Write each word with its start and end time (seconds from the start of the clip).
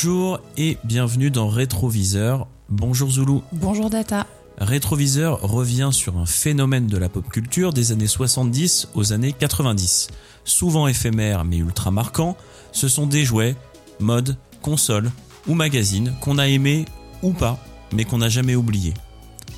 Bonjour 0.00 0.38
et 0.56 0.78
bienvenue 0.84 1.28
dans 1.28 1.48
Rétroviseur. 1.48 2.46
Bonjour 2.68 3.10
Zoulou. 3.10 3.42
Bonjour 3.50 3.90
Data. 3.90 4.28
Rétroviseur 4.58 5.40
revient 5.40 5.88
sur 5.90 6.18
un 6.18 6.24
phénomène 6.24 6.86
de 6.86 6.96
la 6.96 7.08
pop 7.08 7.28
culture 7.28 7.72
des 7.72 7.90
années 7.90 8.06
70 8.06 8.90
aux 8.94 9.12
années 9.12 9.32
90. 9.32 10.06
Souvent 10.44 10.86
éphémère 10.86 11.44
mais 11.44 11.56
ultra 11.56 11.90
marquant, 11.90 12.36
ce 12.70 12.86
sont 12.86 13.08
des 13.08 13.24
jouets, 13.24 13.56
modes, 13.98 14.36
consoles 14.62 15.10
ou 15.48 15.54
magazines 15.54 16.14
qu'on 16.20 16.38
a 16.38 16.46
aimés 16.46 16.84
ou 17.24 17.32
pas, 17.32 17.58
mais 17.92 18.04
qu'on 18.04 18.18
n'a 18.18 18.28
jamais 18.28 18.54
oubliés. 18.54 18.94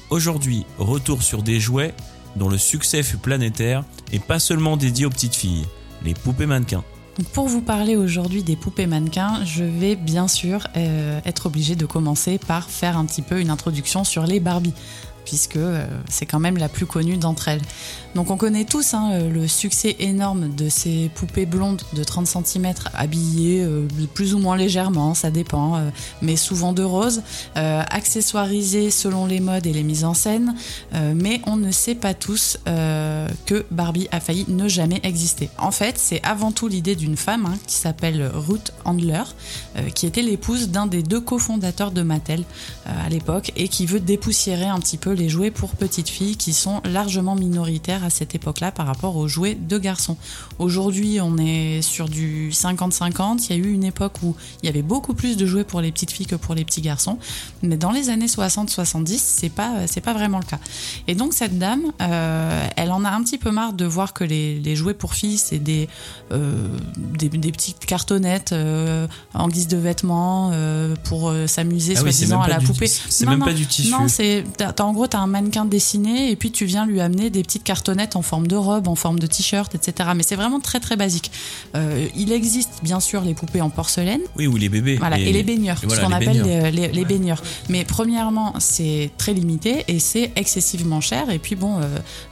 Aujourd'hui, 0.09 0.65
retour 0.79 1.23
sur 1.23 1.43
des 1.43 1.61
jouets 1.61 1.93
dont 2.37 2.49
le 2.49 2.57
succès 2.57 3.03
fut 3.03 3.19
planétaire 3.19 3.85
et 4.11 4.19
pas 4.19 4.39
seulement 4.39 4.79
dédié 4.79 5.05
aux 5.05 5.11
petites 5.11 5.37
filles, 5.37 5.67
les 6.03 6.15
poupées 6.15 6.47
mannequins. 6.47 6.85
Pour 7.25 7.49
vous 7.49 7.61
parler 7.61 7.97
aujourd'hui 7.97 8.43
des 8.43 8.57
poupées 8.57 8.87
mannequins, 8.87 9.45
je 9.45 9.65
vais 9.65 9.97
bien 9.97 10.29
sûr 10.29 10.67
euh, 10.77 11.21
être 11.25 11.47
obligée 11.47 11.77
de 11.77 11.87
commencer 11.87 12.39
par 12.39 12.69
faire 12.69 12.97
un 12.97 13.05
petit 13.05 13.23
peu 13.23 13.41
une 13.41 13.51
introduction 13.51 14.05
sur 14.05 14.25
les 14.25 14.41
Barbie 14.41 14.75
puisque 15.25 15.57
euh, 15.57 15.87
c'est 16.09 16.27
quand 16.27 16.41
même 16.41 16.57
la 16.57 16.69
plus 16.69 16.87
connue 16.87 17.17
d'entre 17.17 17.49
elles. 17.49 17.63
Donc 18.15 18.31
on 18.31 18.37
connaît 18.37 18.65
tous 18.65 18.95
hein, 18.95 19.11
euh, 19.13 19.31
le 19.31 19.47
succès 19.47 19.97
énorme 20.01 20.55
de 20.55 20.69
ces 20.69 21.11
poupées 21.15 21.47
blondes 21.47 21.83
de 21.93 22.03
30 22.03 22.27
cm 22.27 22.75
habillées 22.95 23.63
euh, 23.63 23.87
plus 24.15 24.35
ou 24.35 24.39
moins 24.39 24.57
légèrement, 24.57 25.15
ça 25.15 25.31
dépend, 25.31 25.81
mais 26.23 26.37
souvent 26.37 26.73
de 26.73 26.83
rose, 26.83 27.23
accessoirisées 27.55 28.91
selon 28.91 29.27
les 29.27 29.41
modes 29.41 29.67
et 29.67 29.73
les 29.73 29.83
mises 29.83 30.05
en 30.05 30.15
scène, 30.15 30.55
mais 31.15 31.41
on 31.47 31.57
ne 31.57 31.71
sait 31.71 31.95
pas 31.95 32.15
tous 32.15 32.59
que 32.65 33.65
Barbie 33.71 34.09
a 34.11 34.21
failli 34.21 34.45
ne 34.49 34.69
jamais 34.69 35.01
exister. 35.03 35.49
En 35.59 35.71
fait, 35.71 35.99
c'est 35.99 36.21
avant 36.25 36.53
tout 36.53 36.69
l'idée 36.69 36.97
d'une 36.97 37.17
femme 37.17 37.47
hein, 37.47 37.59
qui 37.67 37.77
s'appelle 37.77 38.31
Ruth 38.35 38.73
Handler, 38.85 39.23
qui 39.95 40.07
était 40.07 40.23
l'épouse 40.23 40.69
d'un 40.69 40.87
des 40.87 41.03
deux 41.03 41.21
cofondateurs 41.21 41.93
de 41.93 42.03
Mattel 42.03 42.45
à 42.87 43.09
l'époque 43.09 43.53
et 43.57 43.69
qui 43.69 43.87
veut 43.87 44.01
dépoussiérer 44.01 44.67
un 44.67 44.79
petit 44.81 44.99
peu 44.99 45.10
les 45.13 45.29
jouets 45.29 45.51
pour 45.51 45.71
petites 45.71 46.09
filles 46.09 46.37
qui 46.37 46.53
sont 46.53 46.81
largement 46.85 47.35
minoritaires 47.35 48.05
à 48.05 48.11
cette 48.11 48.35
époque-là 48.35 48.73
par 48.73 48.87
rapport 48.87 49.17
aux 49.17 49.29
jouets 49.29 49.55
de 49.55 49.79
garçons. 49.79 50.17
Aujourd'hui, 50.59 51.21
on 51.21 51.37
est 51.39 51.83
sur 51.83 52.09
du 52.09 52.51
50-50. 52.51 53.47
Il 53.49 53.57
y 53.57 53.61
a 53.61 53.63
eu 53.63 53.73
une 53.73 53.85
époque 53.85 54.23
où 54.23 54.37
il 54.63 54.67
y 54.67 54.69
avait 54.69 54.83
beaucoup 54.83 55.15
plus 55.15 55.37
de 55.37 55.47
jouets 55.47 55.65
pour 55.65 55.81
les 55.81 55.93
petites 55.93 56.11
filles 56.11 56.27
que 56.27 56.37
pour 56.37 56.55
les 56.55 56.65
petits 56.65 56.81
garçons. 56.81 57.19
Mais 57.63 57.77
dans 57.77 57.91
les 57.91 58.11
années 58.11 58.27
60-70, 58.27 59.19
c'est 59.19 59.49
pas, 59.49 59.87
c'est 59.87 60.01
pas 60.01 60.13
vraiment 60.13 60.39
le 60.39 60.45
cas. 60.45 60.59
Et 61.07 61.15
donc, 61.15 61.33
cette 61.35 61.59
dame, 61.59 61.93
euh, 62.01 62.67
elle 62.77 62.93
en 62.93 63.05
a 63.05 63.11
un 63.11 63.23
petit 63.23 63.39
peu 63.39 63.51
marre 63.51 63.73
de 63.73 63.85
voir 63.85 64.13
que 64.13 64.25
les, 64.25 64.77
jouets 64.77 64.95
pour 64.95 65.15
filles, 65.15 65.39
c'est 65.39 65.59
des, 65.59 65.89
euh, 66.33 66.69
des, 66.97 67.29
petites 67.29 67.85
cartonnettes 67.87 68.53
euh, 68.53 69.07
en 69.35 69.49
guise 69.49 69.69
de 69.69 69.77
vêtements 69.77 70.53
pour 71.05 71.33
s'amuser, 71.47 71.95
ah 71.97 72.01
soi-disant, 72.01 72.41
à 72.41 72.49
la 72.49 72.61
poupée. 72.61 72.87
C'est 72.87 73.27
même 73.27 73.41
pas 73.41 73.53
du 73.53 73.67
tissu. 73.67 73.91
Non, 73.91 74.09
c'est, 74.09 74.45
en 74.81 74.93
gros, 75.01 75.09
tu 75.09 75.17
as 75.17 75.21
un 75.21 75.27
mannequin 75.27 75.65
dessiné 75.65 76.31
et 76.31 76.37
puis 76.37 76.51
tu 76.51 76.67
viens 76.67 76.85
lui 76.85 77.01
amener 77.01 77.31
des 77.31 77.43
petites 77.43 77.65
cartonnettes 77.65 78.17
en 78.17 78.23
forme 78.23 78.47
de 78.47 78.57
robe, 78.57 78.87
en 78.87 78.95
forme 78.95 79.19
de 79.19 79.27
t-shirt, 79.27 79.75
etc. 79.75 80.11
Mais 80.15 80.23
c'est 80.23 80.37
vraiment 80.37 80.61
très 80.61 80.79
très 80.79 80.97
basique. 80.97 81.33
Euh, 81.75 82.07
il 82.15 82.33
existe 82.33 82.81
bien 82.83 83.01
sûr 83.01 83.23
les 83.23 83.33
poupées 83.33 83.63
en 83.63 83.71
porcelaine. 83.71 84.21
Oui, 84.37 84.47
ou 84.47 84.57
les 84.57 84.69
bébés. 84.69 84.97
Voilà, 84.97 85.19
et, 85.19 85.33
les 85.33 85.43
baigneurs, 85.43 85.79
ce 85.79 86.01
qu'on 86.01 86.13
appelle 86.13 86.43
les, 86.73 87.05
baigneurs. 87.05 87.43
Mais 87.69 87.85
premièrement, 87.85 88.55
c'est 88.59 89.11
très 89.17 89.33
limité 89.33 89.85
et 89.89 89.99
c'est 89.99 90.33
excessivement 90.37 91.01
cher. 91.01 91.31
Et 91.31 91.39
puis 91.39 91.57
bon, 91.57 91.79
euh, 91.79 91.87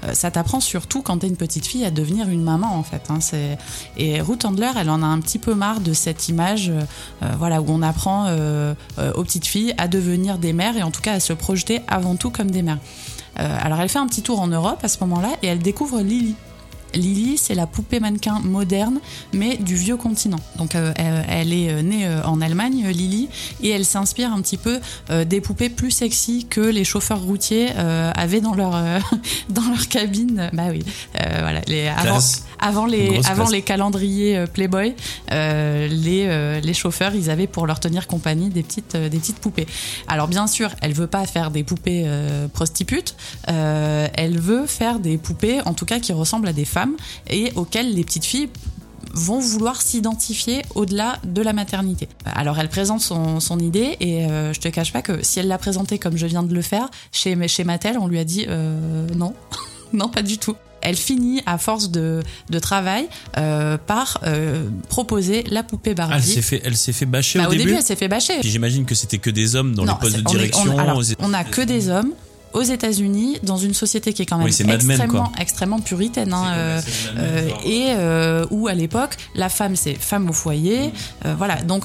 euh, 0.05 0.13
ça 0.13 0.31
t'apprend 0.31 0.61
surtout 0.61 1.01
quand 1.01 1.19
t'es 1.19 1.29
une 1.29 1.37
petite 1.37 1.67
fille 1.67 1.85
à 1.87 1.91
devenir 1.91 2.29
une 2.29 2.43
maman 2.43 2.77
en 2.77 2.83
fait. 2.83 3.09
Hein. 3.09 3.19
Et 3.97 4.21
Ruth 4.21 4.45
Handler, 4.45 4.71
elle 4.79 4.91
en 4.91 5.03
a 5.03 5.07
un 5.07 5.21
petit 5.21 5.39
peu 5.39 5.55
marre 5.55 5.81
de 5.81 5.95
cette 5.95 6.29
image 6.29 6.71
voilà, 7.39 7.63
où 7.63 7.67
on 7.69 7.83
apprend 7.83 8.31
aux 9.15 9.25
petites 9.25 9.47
filles 9.47 9.75
à 9.79 9.89
devenir 9.89 10.39
des 10.39 10.53
mères 10.53 10.77
et 10.77 10.83
en 10.83 10.91
tout 10.91 11.01
cas 11.01 11.15
à 11.15 11.21
se 11.21 11.33
projeter 11.33 11.81
avant 11.89 12.17
tout 12.17 12.31
comme 12.31 12.51
des 12.51 12.58
Euh, 13.39 13.57
alors 13.63 13.81
elle 13.81 13.89
fait 13.89 13.99
un 13.99 14.07
petit 14.07 14.23
tour 14.23 14.41
en 14.41 14.49
Europe 14.49 14.81
à 14.83 14.89
ce 14.89 14.99
moment-là 15.01 15.31
et 15.43 15.47
elle 15.47 15.61
découvre 15.61 16.01
Lily. 16.01 16.35
Lily, 16.95 17.39
c'est 17.39 17.55
la 17.55 17.67
poupée 17.67 18.01
mannequin 18.01 18.41
moderne, 18.41 19.01
mais 19.33 19.57
du 19.57 19.75
vieux 19.75 19.97
continent. 19.97 20.41
Donc, 20.57 20.75
euh, 20.75 20.93
elle, 20.97 21.53
est 21.53 21.71
euh, 21.71 21.83
née 21.83 22.07
euh, 22.07 22.23
en 22.25 22.41
Allemagne, 22.41 22.87
Lily, 22.89 23.29
et 23.63 23.71
elle 23.71 23.85
s'inspire 23.85 24.33
un 24.33 24.41
petit 24.41 24.57
peu 24.57 24.81
des 25.25 25.41
poupées 25.41 25.69
plus 25.69 25.91
sexy 25.91 26.47
que 26.49 26.61
les 26.61 26.85
chauffeurs 26.85 27.21
routiers 27.23 27.71
avaient 27.71 28.41
dans 28.41 28.55
leur 28.55 28.73
dans 29.49 29.69
leur 29.69 29.89
cabine. 29.89 30.51
Bah 30.53 30.65
oui, 30.71 30.85
voilà. 31.15 31.61
Les, 31.67 31.89
avant, 32.59 32.87
les 32.87 33.21
avant 33.27 33.49
les 33.49 33.63
calendriers 33.63 34.45
Playboy, 34.53 34.95
les 35.31 36.61
les 36.63 36.75
chauffeurs, 36.75 37.15
ils 37.15 37.31
avaient 37.31 37.47
pour 37.47 37.67
leur 37.67 37.81
tenir 37.81 38.07
compagnie 38.07 38.49
des 38.51 38.63
petites 38.63 38.97
des 38.97 39.19
petites 39.19 39.39
poupées. 39.39 39.67
Alors 40.07 40.29
bien 40.29 40.47
sûr, 40.47 40.71
elle 40.83 40.93
veut 40.93 41.07
pas 41.07 41.27
faire 41.27 41.51
des 41.51 41.65
poupées 41.65 42.07
prostitutes, 42.53 43.15
elle 43.47 44.39
veut 44.39 44.67
faire 44.67 44.99
des 44.99 45.19
poupées, 45.19 45.61
en 45.65 45.75
tout 45.75 45.87
cas, 45.87 45.99
qui 46.01 46.13
ressemblent 46.13 46.49
à 46.49 46.53
des 46.53 46.65
femmes 46.65 46.78
et 47.29 47.53
auxquelles 47.57 47.95
les 47.95 48.05
petites 48.05 48.25
filles 48.25 48.49
vont 49.13 49.41
vouloir 49.41 49.81
s'identifier 49.81 50.63
au-delà 50.75 51.19
de 51.25 51.43
la 51.43 51.53
maternité. 51.53 52.09
Alors 52.25 52.59
elle 52.59 52.69
présente 52.69 53.01
son, 53.01 53.59
idée 53.59 53.97
et 54.01 54.25
euh, 54.27 54.53
je 54.53 54.61
te 54.61 54.69
cache 54.69 54.93
pas 54.93 55.03
que 55.03 55.25
si 55.25 55.41
elle 55.41 55.49
l'a 55.49 55.59
présentée 55.59 55.99
comme 55.99 56.17
je 56.17 56.27
viens 56.27 56.43
de 56.43 56.55
le 56.55 56.63
faire, 56.63 56.89
chez, 57.11 57.37
chez 57.49 57.65
Mattel, 57.65 57.99
on 57.99 58.07
lui 58.07 58.19
a 58.19 58.25
dit 58.25 58.47
euh, 58.49 59.07
non, 59.17 59.35
non 59.93 60.09
pas 60.09 60.23
du 60.23 60.39
tout. 60.39 60.57
Elle 60.81 60.97
finit, 60.97 61.43
à 61.45 61.59
force 61.59 61.91
de, 61.91 62.23
travail, 62.63 63.09
euh, 63.37 63.77
par 63.79 64.21
proposer 64.89 65.43
la 65.49 65.65
poupée 65.65 65.93
Barbie. 65.93 66.15
elle 66.15 66.23
s'est 66.23 66.43
fait, 66.43 66.63
elle 66.65 66.77
s'est 66.77 66.93
fait 66.93 67.05
bâcher 67.05 67.41
bah, 67.41 67.49
au, 67.49 67.53
au 67.53 67.55
début. 67.57 67.73
elle 67.73 67.83
s'est 67.83 67.97
fait 67.97 68.07
bâcher. 68.07 68.35
J'imagine 68.43 68.85
que 68.85 68.95
c'était 68.95 69.19
que 69.19 69.31
des 69.31 69.57
hommes 69.57 69.75
dans 69.75 69.85
les 69.85 69.93
postes 70.01 70.17
de 70.17 70.23
direction. 70.23 70.77
on 71.19 71.35
a 71.35 71.43
que 71.43 71.63
des 71.63 71.89
hommes 71.89 72.13
aux 72.53 72.63
États-Unis, 72.63 73.39
dans 73.43 73.57
une 73.57 73.75
société 73.75 74.13
qui 74.13 74.23
est 74.23 74.27
quand 74.27 74.39
même 74.39 74.47
extrêmement, 74.47 75.33
extrêmement 75.39 75.81
puritaine, 75.81 76.33
hein, 76.33 76.53
euh, 76.55 76.81
euh, 77.19 77.49
et 77.65 77.87
euh, 77.91 78.47
où 78.51 78.69
à 78.69 78.75
l'époque 78.75 79.17
la 79.35 79.49
femme 79.49 79.77
c'est 79.77 79.95
femme 79.95 80.29
au 80.31 80.33
foyer, 80.33 80.89
mm. 81.25 81.33
voilà. 81.37 81.57
Donc 81.63 81.85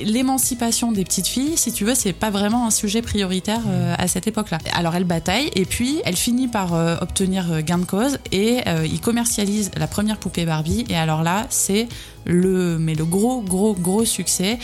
l'émancipation 0.00 0.92
des 0.92 1.04
petites 1.04 1.26
filles, 1.26 1.56
si 1.56 1.72
tu 1.72 1.84
veux, 1.84 1.94
c'est 1.94 2.12
pas 2.12 2.30
vraiment 2.30 2.66
un 2.66 2.70
sujet 2.70 3.02
prioritaire 3.02 3.60
à 3.98 4.08
cette 4.08 4.26
époque-là. 4.26 4.58
Alors 4.72 4.94
elle 4.94 5.04
bataille 5.04 5.50
et 5.54 5.64
puis 5.64 6.00
elle 6.04 6.16
finit 6.16 6.48
par 6.48 6.72
obtenir 7.00 7.62
gain 7.62 7.78
de 7.78 7.84
cause 7.84 8.18
et 8.30 8.60
il 8.84 9.00
commercialise 9.00 9.70
la 9.76 9.86
première 9.86 10.18
poupée 10.18 10.44
Barbie. 10.44 10.84
Et 10.88 10.96
alors 10.96 11.22
là, 11.22 11.46
c'est 11.50 11.88
le 12.24 12.78
mais 12.78 12.94
le 12.94 13.04
gros 13.04 13.42
gros 13.42 13.74
gros 13.74 14.04
succès. 14.04 14.58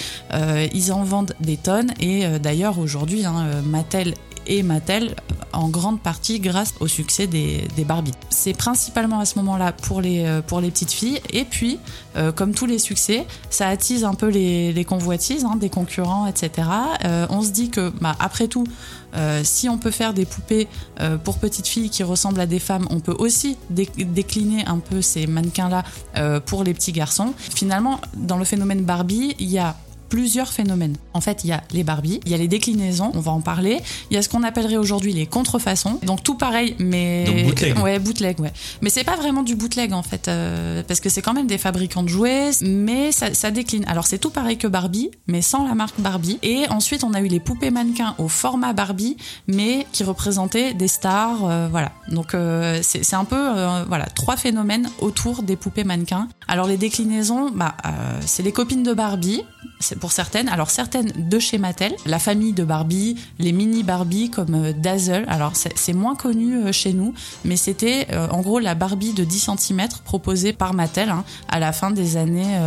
ils 0.73 0.93
en 0.93 1.03
vendent 1.05 1.35
des 1.41 1.57
tonnes 1.57 1.93
et 2.01 2.27
d'ailleurs 2.39 2.79
aujourd'hui, 2.79 3.25
hein, 3.25 3.47
Mattel 3.65 4.15
et 4.49 4.63
Mattel 4.63 5.15
en 5.53 5.69
grande 5.69 6.01
partie 6.01 6.41
grâce 6.41 6.75
au 6.81 6.87
succès 6.87 7.27
des, 7.27 7.67
des 7.77 7.85
Barbie. 7.85 8.13
C'est 8.31 8.57
principalement 8.57 9.21
à 9.21 9.25
ce 9.25 9.39
moment-là 9.39 9.73
pour 9.73 10.01
les, 10.01 10.25
euh, 10.25 10.43
pour 10.43 10.61
les 10.61 10.71
petites 10.71 10.93
filles 10.93 11.21
et 11.31 11.45
puis 11.45 11.79
euh, 12.17 12.33
comme 12.33 12.55
tous 12.55 12.67
les 12.67 12.79
succès, 12.79 13.27
ça 13.51 13.69
attise 13.69 14.05
un 14.05 14.15
peu 14.15 14.29
les, 14.29 14.73
les 14.73 14.85
convoitises 14.85 15.45
hein, 15.45 15.57
des 15.57 15.71
concurrents, 15.71 16.27
etc. 16.27 16.69
Euh, 17.05 17.27
on 17.31 17.43
se 17.43 17.51
dit 17.51 17.71
que 17.71 17.91
bah, 18.01 18.17
après 18.21 18.49
tout, 18.49 18.65
si 19.43 19.71
on 19.71 19.79
peut 19.79 19.91
faire 19.91 20.13
des 20.13 20.27
poupées 20.27 20.69
pour 21.25 21.39
petites 21.39 21.67
filles 21.67 21.89
qui 21.89 22.03
ressemblent 22.03 22.41
à 22.41 22.47
des 22.47 22.59
femmes, 22.59 22.87
on 22.91 23.01
peut 23.01 23.17
aussi 23.19 23.57
décliner 23.71 24.67
un 24.67 24.79
peu 24.79 25.01
ces 25.01 25.27
mannequins-là 25.27 26.41
pour 26.41 26.63
les 26.63 26.75
petits 26.75 26.93
garçons. 26.93 27.33
Finalement, 27.39 28.03
dans 28.15 28.37
le 28.37 28.45
phénomène 28.45 28.83
Barbie, 28.83 29.35
il 29.39 29.49
y 29.49 29.59
a 29.59 29.77
plusieurs 30.09 30.53
phénomènes. 30.53 30.97
En 31.15 31.21
fait, 31.21 31.45
il 31.45 31.49
y 31.49 31.53
a 31.53 31.63
les 31.73 31.85
Barbie, 31.85 32.21
il 32.25 32.33
y 32.33 32.35
a 32.35 32.39
les 32.39 32.49
déclinaisons, 32.49 33.11
on 33.15 33.21
va 33.21 33.33
en 33.33 33.41
parler. 33.41 33.81
Il 34.11 34.15
y 34.15 34.17
a 34.17 34.23
ce 34.23 34.29
qu'on 34.29 34.43
appellerait 34.43 34.77
aujourd'hui 34.77 35.13
les 35.13 35.27
contrefaçons. 35.27 35.99
Donc 36.03 36.23
tout 36.23 36.35
pareil, 36.35 36.75
mais 36.79 37.25
Donc 37.25 37.45
bootleg. 37.45 37.79
ouais, 37.79 37.99
bootleg, 37.99 38.41
ouais. 38.41 38.53
Mais 38.83 38.91
c'est 38.91 39.05
pas 39.05 39.17
vraiment 39.17 39.43
du 39.43 39.55
bootleg 39.55 39.93
en 39.93 40.03
fait, 40.03 40.29
euh, 40.29 40.83
parce 40.87 41.01
que 41.01 41.09
c'est 41.09 41.23
quand 41.23 41.35
même 41.35 41.47
des 41.47 41.59
fabricants 41.59 42.03
de 42.03 42.09
jouets, 42.09 42.51
mais 42.63 43.13
ça, 43.13 43.35
ça 43.35 43.51
décline. 43.51 43.85
Alors 43.87 44.07
c'est 44.07 44.19
tout 44.19 44.31
pareil 44.31 44.57
que 44.57 44.67
Barbie, 44.67 45.11
mais 45.27 45.43
sans 45.43 45.67
la 45.67 45.75
marque 45.75 46.01
Barbie. 46.01 46.39
Et 46.43 46.65
ensuite, 46.71 47.05
on 47.05 47.15
a 47.15 47.21
eu 47.21 47.29
les 47.29 47.41
poupées 47.41 47.71
mannequins 47.71 48.15
au 48.19 48.29
format 48.29 48.73
Barbie, 48.73 49.17
mais 49.47 49.87
qui 49.93 50.05
représentaient 50.05 50.75
des 50.75 50.89
stars, 50.89 51.45
euh, 51.45 51.69
voilà. 51.71 51.93
Donc 52.11 52.35
euh, 52.35 52.81
c'est 52.83 53.15
un 53.15 53.25
peu, 53.25 53.37
voilà, 53.87 54.07
trois 54.07 54.37
phénomènes 54.37 54.89
autour 55.01 55.43
des 55.43 55.57
poupées 55.57 55.85
mannequins. 55.85 56.29
Alors 56.47 56.67
les 56.67 56.77
déclinaisons, 56.77 57.51
bah, 57.51 57.75
c'est 58.25 58.43
les 58.43 58.53
copines 58.53 58.83
de 58.83 58.93
Barbie, 58.93 59.43
c'est 59.81 59.98
pour 59.99 60.13
certaines. 60.13 60.49
Alors 60.49 60.71
certaines 60.71 61.11
de 61.17 61.39
chez 61.39 61.59
Mattel, 61.59 61.95
la 62.07 62.19
famille 62.19 62.53
de 62.53 62.65
Barbie, 62.65 63.17
les 63.39 63.53
mini 63.53 63.83
Barbie 63.83 64.31
comme 64.31 64.55
euh, 64.55 64.73
Dazzle. 64.73 65.25
Alors 65.29 65.53
c'est 65.55 65.93
moins 65.93 66.15
connu 66.15 66.57
euh, 66.57 66.73
chez 66.73 66.93
nous, 66.93 67.15
mais 67.45 67.57
c'était 67.57 68.07
euh, 68.13 68.29
en 68.31 68.41
gros 68.41 68.59
la 68.59 68.75
Barbie 68.75 69.13
de 69.13 69.25
10 69.25 69.51
cm 69.59 69.89
proposée 70.05 70.53
par 70.53 70.75
Mattel 70.75 71.11
hein, 71.11 71.25
à 71.49 71.59
la 71.59 71.73
fin 71.73 71.91
des 71.91 72.17
années 72.17 72.59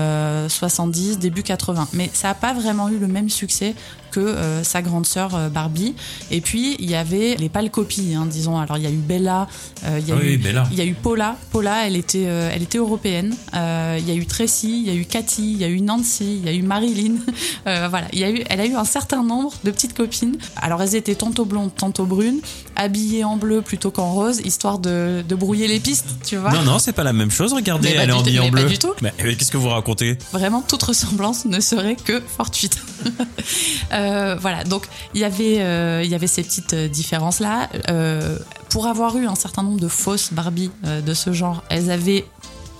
70, 0.47 1.19
début 1.19 1.43
80. 1.43 1.87
Mais 1.93 2.09
ça 2.13 2.29
n'a 2.29 2.33
pas 2.33 2.53
vraiment 2.53 2.89
eu 2.89 2.97
le 2.97 3.07
même 3.07 3.29
succès 3.29 3.75
que 4.11 4.35
sa 4.63 4.81
grande 4.81 5.05
sœur 5.05 5.49
Barbie. 5.49 5.95
Et 6.29 6.41
puis 6.41 6.75
il 6.79 6.89
y 6.89 6.95
avait 6.95 7.35
les 7.35 7.49
pâles 7.49 7.71
copies, 7.71 8.13
hein, 8.15 8.25
disons. 8.25 8.59
Alors 8.59 8.77
il 8.77 8.83
y 8.83 8.87
a 8.87 8.91
eu 8.91 8.97
Bella, 8.97 9.47
il 9.83 10.07
y 10.07 10.11
a 10.11 10.15
eu 10.15 10.39
il 10.71 10.77
y 10.77 10.81
a 10.81 10.85
eu 10.85 10.93
Paula. 10.93 11.35
Paula, 11.51 11.87
elle 11.87 11.95
était 11.95 12.23
elle 12.23 12.63
était 12.63 12.77
européenne. 12.77 13.35
il 13.53 14.07
y 14.07 14.11
a 14.11 14.15
eu 14.15 14.25
Tracy, 14.25 14.83
il 14.85 14.87
y 14.87 14.89
a 14.89 14.93
eu 14.93 15.05
Cathy, 15.05 15.53
il 15.53 15.57
y 15.57 15.63
a 15.63 15.67
eu 15.67 15.81
Nancy, 15.81 16.37
il 16.37 16.45
y 16.45 16.49
a 16.49 16.53
eu 16.53 16.61
Marilyn. 16.61 17.15
voilà, 17.65 18.07
il 18.13 18.19
y 18.19 18.23
a 18.23 18.29
eu 18.29 18.43
elle 18.49 18.59
a 18.59 18.65
eu 18.65 18.75
un 18.75 18.85
certain 18.85 19.23
nombre 19.23 19.53
de 19.63 19.71
petites 19.71 19.93
copines. 19.93 20.37
Alors 20.55 20.81
elles 20.81 20.95
étaient 20.95 21.15
tantôt 21.15 21.45
blondes, 21.45 21.73
tantôt 21.75 22.05
brunes, 22.05 22.41
habillées 22.75 23.23
en 23.23 23.37
bleu 23.37 23.61
plutôt 23.61 23.91
qu'en 23.91 24.11
rose, 24.11 24.41
histoire 24.43 24.79
de, 24.79 25.23
de 25.27 25.35
brouiller 25.35 25.67
les 25.67 25.79
pistes, 25.79 26.17
tu 26.25 26.37
vois. 26.37 26.51
Non 26.51 26.63
non, 26.63 26.79
c'est 26.79 26.93
pas 26.93 27.03
la 27.03 27.13
même 27.13 27.31
chose. 27.31 27.53
Regardez, 27.53 27.89
elle 27.89 28.09
est 28.09 28.13
habillée 28.13 28.39
en 28.39 28.49
bleu. 28.49 28.63
Pas 28.63 28.69
du 28.69 28.77
tout. 28.77 28.93
Mais, 29.01 29.13
qu'est-ce 29.17 29.51
que 29.51 29.57
vous 29.57 29.69
racontez? 29.69 30.17
Vraiment, 30.31 30.61
toute 30.61 30.83
ressemblance 30.83 31.45
ne 31.45 31.59
serait 31.59 31.95
que 31.95 32.21
fortuite. 32.21 32.79
euh, 34.01 34.35
voilà, 34.35 34.63
donc 34.63 34.87
il 35.13 35.21
y 35.21 35.23
avait 35.23 35.61
euh, 35.61 36.01
il 36.03 36.09
y 36.09 36.15
avait 36.15 36.27
ces 36.27 36.43
petites 36.43 36.73
euh, 36.73 36.87
différences 36.87 37.39
là. 37.39 37.69
Euh, 37.89 38.37
pour 38.69 38.87
avoir 38.87 39.17
eu 39.17 39.27
un 39.27 39.35
certain 39.35 39.63
nombre 39.63 39.79
de 39.79 39.87
fausses 39.87 40.31
Barbie 40.31 40.71
de 40.83 41.13
ce 41.13 41.33
genre, 41.33 41.61
elles 41.69 41.91
avaient 41.91 42.25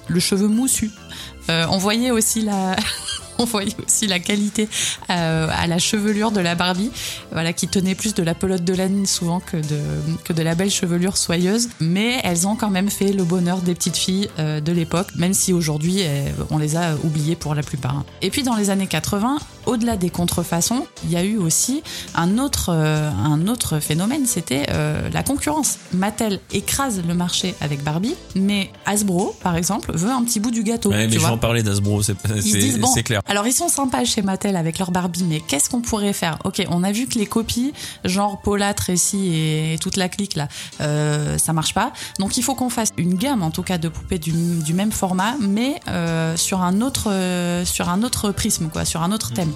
le 0.08 0.20
cheveu 0.22 0.48
moussu. 0.48 0.90
on 1.50 1.78
voyait 1.78 2.12
aussi 2.12 2.42
la 2.42 2.78
on 3.40 3.44
voyait 3.44 3.76
aussi 3.86 4.08
la 4.08 4.20
qualité 4.20 4.70
euh, 5.10 5.48
à 5.52 5.68
la 5.68 5.80
chevelure 5.80 6.32
de 6.32 6.40
la 6.40 6.56
Barbie, 6.56 6.92
voilà, 7.34 7.52
qui 7.52 7.68
tenait 7.68 7.96
plus 7.96 8.14
de 8.14 8.24
la 8.24 8.34
pelote 8.34 8.64
de 8.64 8.74
laine 8.74 9.06
souvent 9.06 9.42
que 9.42 9.58
de, 9.58 9.82
que 10.24 10.32
de 10.32 10.42
la 10.42 10.56
belle 10.56 10.72
chevelure 10.72 11.18
soyeuse. 11.18 11.68
Mais 11.82 12.22
elles 12.24 12.48
ont 12.48 12.56
quand 12.56 12.70
même 12.70 12.90
fait 12.90 13.12
le 13.12 13.26
bonheur 13.26 13.58
des 13.58 13.74
petites 13.74 13.98
filles 13.98 14.30
de 14.38 14.72
l'époque, 14.72 15.08
même 15.16 15.34
si 15.34 15.52
aujourd'hui 15.52 16.04
on 16.52 16.58
les 16.58 16.78
a 16.78 16.96
oubliées 17.04 17.36
pour 17.36 17.54
la 17.54 17.64
plupart. 17.64 18.06
Et 18.22 18.30
puis 18.30 18.44
dans 18.44 18.56
les 18.56 18.70
années 18.70 18.88
80, 18.88 19.40
au-delà 19.66 19.98
des 19.98 20.10
contrefaçons, 20.10 20.86
il 21.04 21.12
y 21.12 21.18
a 21.18 21.24
eu 21.24 21.38
aussi 21.38 21.84
un 22.16 22.38
autre, 22.38 22.70
un 22.70 23.48
autre 23.48 23.80
phénomène, 23.80 24.26
c'était 24.26 24.66
la 25.12 25.24
concurrence. 25.24 25.78
Mattel 25.94 26.40
écrase 26.52 27.02
le 27.06 27.14
marché 27.14 27.56
avec 27.62 27.84
Barbie, 27.84 28.16
mais 28.36 28.72
Hasbro, 28.86 29.36
par 29.42 29.56
exemple, 29.56 29.92
veut 29.96 30.12
un 30.12 30.24
petit 30.24 30.40
bout 30.40 30.52
du 30.52 30.64
gâteau. 30.64 30.90
Ouais, 30.90 31.08
mais 31.08 31.14
je 31.14 31.20
vais 31.20 31.26
en 31.26 31.38
parler 31.38 31.64
d'Hasbro, 31.64 32.02
c'est 32.02 32.16
clair. 33.04 33.22
Alors 33.28 33.48
ils 33.48 33.54
sont 33.54 33.70
sympas 33.70 34.06
chez 34.06 34.22
Mattel 34.22 34.56
avec 34.56 34.80
leur 34.80 34.92
Barbie, 34.92 35.24
mais 35.24 35.40
qu'est-ce 35.40 35.70
qu'on 35.70 35.82
pourrait 35.82 36.14
faire? 36.14 36.38
Ok, 36.44 36.66
on 36.70 36.84
a 36.84 36.92
vu 36.92 37.08
que 37.08 37.18
les 37.18 37.26
copies, 37.26 37.74
genre 38.06 38.42
Paula, 38.42 38.74
Tracy 38.74 39.36
et 39.36 39.78
toute 39.80 39.98
la 39.98 40.10
clique 40.10 40.36
là, 40.36 40.48
euh, 40.82 41.38
ça 41.38 41.54
marche 41.54 41.74
pas. 41.74 41.92
Donc 42.20 42.38
il 42.38 42.44
faut 42.44 42.56
qu'on 42.56 42.70
fasse 42.70 42.90
une 42.98 43.16
gamme, 43.16 43.44
en 43.44 43.52
tout 43.52 43.64
cas, 43.64 43.78
de 43.78 43.90
poupées 43.90 44.20
du, 44.20 44.74
même 44.74 44.92
format, 44.92 45.36
mais 45.40 45.80
euh, 45.90 46.38
sur 46.38 46.62
un 46.62 46.82
autre 46.82 47.12
euh, 47.12 47.66
sur 47.66 47.90
un 47.90 48.04
autre 48.04 48.32
prisme, 48.32 48.70
quoi, 48.70 48.86
sur 48.86 49.02
un 49.04 49.12
autre 49.12 49.34
thème. 49.34 49.51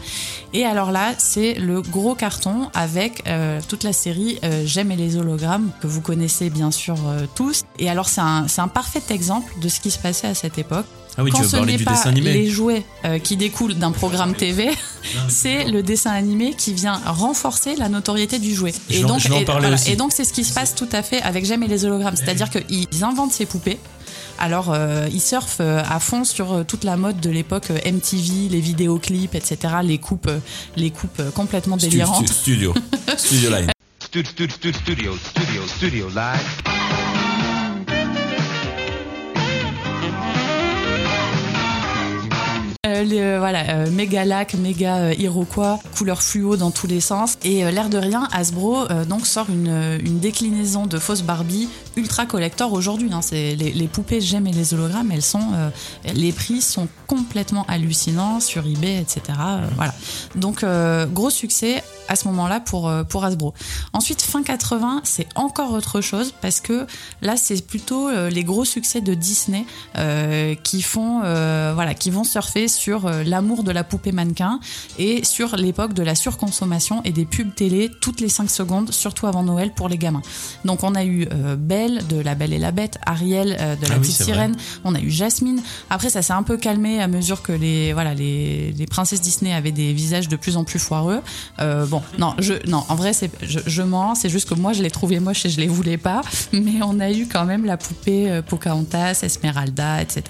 Et 0.54 0.66
alors 0.66 0.92
là, 0.92 1.14
c'est 1.18 1.54
le 1.56 1.82
gros 1.82 2.16
carton 2.16 2.70
avec 2.74 3.24
toute 3.68 3.84
la 3.84 3.94
série 3.94 4.40
J'aime 4.66 4.92
et 4.92 4.96
les 4.96 5.18
hologrammes 5.18 5.72
que 5.82 5.88
vous 5.88 6.02
connaissez 6.02 6.50
bien 6.50 6.72
sûr 6.72 6.96
tous. 7.36 7.64
Et 7.80 7.90
alors 7.90 8.08
c'est 8.10 8.22
un, 8.22 8.46
un 8.58 8.68
parfait 8.68 9.02
exemple 9.10 9.52
de 9.62 9.70
ce 9.70 9.80
qui 9.80 9.92
se 9.92 10.00
passait 10.00 10.28
à 10.28 10.34
cette 10.36 10.58
époque. 10.58 10.86
Ah 11.18 11.24
oui, 11.24 11.32
Quand 11.32 11.38
tu 11.38 11.44
veux 11.44 11.50
ce 11.50 11.56
parler 11.58 11.72
n'est 11.74 11.78
du 11.78 11.86
pas 11.86 11.92
dessin 11.92 12.10
animé. 12.10 12.34
les 12.34 12.50
jouets 12.50 12.84
euh, 13.06 13.20
qui 13.20 13.38
découlent 13.38 13.76
d'un 13.76 13.92
programme 13.92 14.34
TV, 14.36 14.70
c'est 15.30 15.64
le 15.66 15.82
dessin 15.82 16.12
animé 16.12 16.54
qui 16.58 16.74
vient 16.74 17.00
renforcer 17.06 17.76
la 17.78 17.88
notoriété 17.88 18.38
du 18.38 18.54
jouet. 18.54 18.74
Et 18.90 19.02
donc, 19.02 19.22
et, 19.88 19.96
donc 19.96 20.12
c'est 20.12 20.26
ce 20.26 20.34
qui 20.34 20.44
se 20.44 20.54
passe 20.54 20.76
tout 20.76 20.90
à 20.92 21.02
fait 21.04 21.22
avec 21.22 21.46
J'aime 21.46 21.64
et 21.64 21.68
les 21.68 21.86
hologrammes. 21.86 22.18
C'est-à-dire 22.18 22.50
qu'ils 22.50 23.04
inventent 23.04 23.32
ces 23.32 23.46
poupées. 23.46 23.80
Alors, 24.40 24.74
euh, 24.74 25.08
ils 25.12 25.22
surfent 25.22 25.62
euh, 25.62 25.82
à 25.90 26.00
fond 26.00 26.24
sur 26.24 26.66
toute 26.66 26.84
la 26.84 26.98
mode 26.98 27.20
de 27.20 27.30
l'époque 27.30 27.70
MTV, 27.70 28.50
les 28.50 28.60
vidéoclips, 28.60 29.36
etc., 29.36 29.58
les 29.84 29.98
coupes, 29.98 30.30
les 30.76 30.92
coupes 30.92 31.22
complètement 31.34 31.78
délirantes. 31.78 32.28
Studio, 32.28 32.74
studio 33.18 33.50
line. 33.50 33.72
Studio, 34.00 34.48
studio, 34.72 35.14
studio, 35.18 35.68
studio 35.68 36.10
line. 36.10 36.86
Euh, 43.04 43.38
voilà, 43.40 43.70
euh, 43.70 43.92
méga 43.92 44.26
lac, 44.26 44.54
méga 44.54 44.98
euh, 44.98 45.14
iroquois, 45.18 45.80
couleur 45.98 46.22
fluo 46.22 46.56
dans 46.56 46.72
tous 46.72 46.88
les 46.88 47.02
sens. 47.02 47.38
Et 47.44 47.64
l'air 47.72 47.90
de 47.90 47.98
rien, 47.98 48.28
Hasbro 48.32 48.88
donc 49.08 49.26
sort 49.26 49.48
une, 49.50 50.00
déclinaison 50.20 50.86
de 50.86 50.98
fausse 50.98 51.22
Barbie 51.22 51.68
ultra 51.96 52.26
collector 52.26 52.74
aujourd'hui. 52.74 53.10
Hein. 53.12 53.22
Les, 53.32 53.88
poupées 53.88 54.22
J'aime 54.22 54.48
et 54.48 54.52
les 54.52 54.74
hologrammes, 54.74 55.12
elles 55.12 55.22
sont, 55.22 55.52
les 56.14 56.32
prix 56.32 56.62
sont 56.62 56.88
complètement 57.08 57.66
hallucinants 57.68 58.40
sur 58.40 58.66
eBay, 58.66 59.00
etc. 59.00 59.22
voilà. 59.76 59.94
Donc 60.36 60.66
gros 61.14 61.30
succès 61.30 61.84
à 62.08 62.16
ce 62.16 62.28
moment-là 62.28 62.60
pour 62.60 62.92
pour 63.10 63.24
Hasbro. 63.24 63.54
Ensuite 63.94 64.22
fin 64.22 64.44
80, 64.44 65.02
c'est 65.04 65.28
encore 65.36 65.72
autre 65.72 66.02
chose 66.02 66.34
parce 66.42 66.60
que 66.60 66.88
là 67.22 67.36
c'est 67.38 67.66
plutôt 67.66 68.10
les 68.30 68.44
gros 68.44 68.66
succès 68.66 69.02
de 69.02 69.14
Disney 69.14 69.66
qui 70.64 70.82
font 70.82 71.20
voilà 71.20 71.94
qui 71.94 72.10
vont 72.10 72.24
surfer 72.24 72.68
sur 72.68 73.06
euh, 73.06 73.24
l'amour 73.24 73.64
de 73.64 73.72
la 73.72 73.84
poupée 73.84 74.12
mannequin 74.12 74.60
et 74.98 75.24
sur 75.24 75.56
l'époque 75.56 75.94
de 75.94 76.04
la 76.04 76.16
surconsommation 76.16 77.02
et 77.04 77.12
des 77.12 77.26
pubs 77.26 77.54
télé 77.54 77.90
toutes 78.02 78.22
les 78.22 78.30
5 78.30 78.50
secondes, 78.50 78.92
surtout 78.92 79.28
avant 79.28 79.44
Noël 79.44 79.72
pour 79.72 79.90
les 79.90 79.98
gamins. 79.98 80.22
Donc 80.64 80.84
on 80.84 80.96
a 80.96 81.04
eu 81.04 81.28
euh, 81.32 81.56
Belle 81.56 81.85
de 82.08 82.20
La 82.20 82.36
Belle 82.36 82.54
et 82.54 82.60
la 82.60 82.72
Bête, 82.72 82.98
Ariel 83.06 83.58
euh, 83.60 83.76
de 83.76 83.88
La 83.88 83.96
ah 83.96 84.00
Petite 84.00 84.24
Sirène, 84.24 84.56
on 84.84 84.96
a 84.96 85.00
eu 85.00 85.10
Jasmine. 85.10 85.62
Après 85.90 86.10
ça 86.10 86.22
s'est 86.22 86.34
un 86.34 86.44
peu 86.44 86.58
calmé 86.58 87.02
à 87.02 87.08
mesure 87.08 87.42
que 87.42 87.52
les 87.52 87.94
voilà 87.94 88.14
les, 88.14 88.72
les, 88.72 88.86
princesses 88.88 89.22
Disney 89.22 89.54
avaient 89.54 89.72
des 89.72 89.94
visages 89.94 90.28
de 90.28 90.36
plus 90.36 90.58
en 90.58 90.64
plus 90.64 90.80
foireux. 90.80 91.22
bon, 91.60 92.02
non, 92.18 92.34
je 92.40 92.54
non, 92.68 92.84
en 92.90 92.96
vrai 92.96 93.14
c'est 93.14 93.32
je, 93.42 93.60
je 93.66 93.82
mens, 93.82 94.16
c'est 94.16 94.30
juste 94.30 94.50
que 94.50 94.56
moi 94.56 94.74
je 94.74 94.82
l'ai 94.82 94.92
trouvé 94.92 95.20
moche 95.20 95.46
et 95.46 95.50
je 95.50 95.60
les 95.60 95.68
voulais 95.68 95.98
pas, 95.98 96.22
mais 96.54 96.82
on 96.84 97.00
a 97.00 97.12
eu 97.12 97.28
quand 97.28 97.46
même 97.46 97.66
la 97.66 97.78
poupée 97.78 98.42
Pocahontas, 98.48 99.20
Esmeralda, 99.24 100.02
etc. 100.02 100.24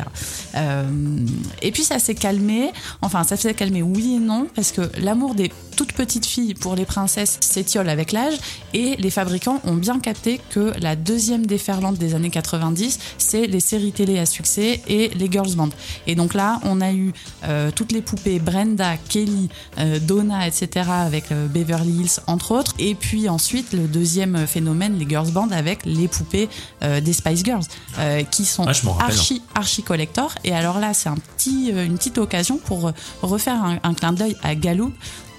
et 1.61 1.71
puis 1.71 1.83
ça 1.83 1.99
s'est 1.99 2.15
calmé 2.15 2.71
Enfin, 3.01 3.23
ça 3.23 3.37
s'est 3.37 3.53
calmer 3.53 3.81
oui 3.81 4.15
et 4.15 4.19
non, 4.19 4.47
parce 4.55 4.71
que 4.71 4.81
l'amour 4.99 5.35
des 5.35 5.51
toutes 5.75 5.93
petites 5.93 6.25
filles 6.25 6.53
pour 6.53 6.75
les 6.75 6.85
princesses 6.85 7.37
s'étiole 7.41 7.89
avec 7.89 8.11
l'âge, 8.11 8.35
et 8.73 8.95
les 8.95 9.09
fabricants 9.09 9.61
ont 9.65 9.75
bien 9.75 9.99
capté 9.99 10.39
que 10.49 10.73
la 10.79 10.95
deuxième 10.95 11.44
déferlante 11.45 11.97
des 11.97 12.15
années 12.15 12.29
90, 12.29 12.99
c'est 13.17 13.47
les 13.47 13.59
séries 13.59 13.91
télé 13.91 14.19
à 14.19 14.25
succès 14.25 14.81
et 14.87 15.09
les 15.09 15.31
girls 15.31 15.55
band. 15.55 15.69
Et 16.07 16.15
donc 16.15 16.33
là, 16.33 16.59
on 16.63 16.81
a 16.81 16.91
eu 16.91 17.13
euh, 17.43 17.71
toutes 17.73 17.91
les 17.91 18.01
poupées 18.01 18.39
Brenda, 18.39 18.97
Kelly, 19.09 19.49
euh, 19.79 19.99
Donna, 19.99 20.47
etc. 20.47 20.89
avec 20.89 21.31
euh, 21.31 21.47
Beverly 21.47 22.01
Hills, 22.01 22.19
entre 22.27 22.51
autres. 22.51 22.73
Et 22.79 22.95
puis 22.95 23.29
ensuite, 23.29 23.73
le 23.73 23.87
deuxième 23.87 24.47
phénomène, 24.47 24.97
les 24.97 25.07
girls 25.07 25.31
band 25.31 25.49
avec 25.51 25.85
les 25.85 26.07
poupées 26.07 26.49
des 26.81 27.13
Spice 27.13 27.43
Girls, 27.43 27.63
qui 28.31 28.45
sont 28.45 28.65
ah, 28.67 29.05
archi, 29.05 29.41
archi 29.53 29.83
collector. 29.83 30.33
Et 30.43 30.53
alors 30.53 30.79
là, 30.79 30.93
c'est 30.93 31.09
un 31.09 31.15
petit, 31.15 31.69
une 31.69 31.97
petite 31.97 32.17
occasion 32.17 32.57
pour 32.57 32.91
refaire 33.21 33.63
un, 33.83 33.93
clin 33.93 34.13
d'œil 34.13 34.35
à 34.43 34.55
Galou 34.55 34.93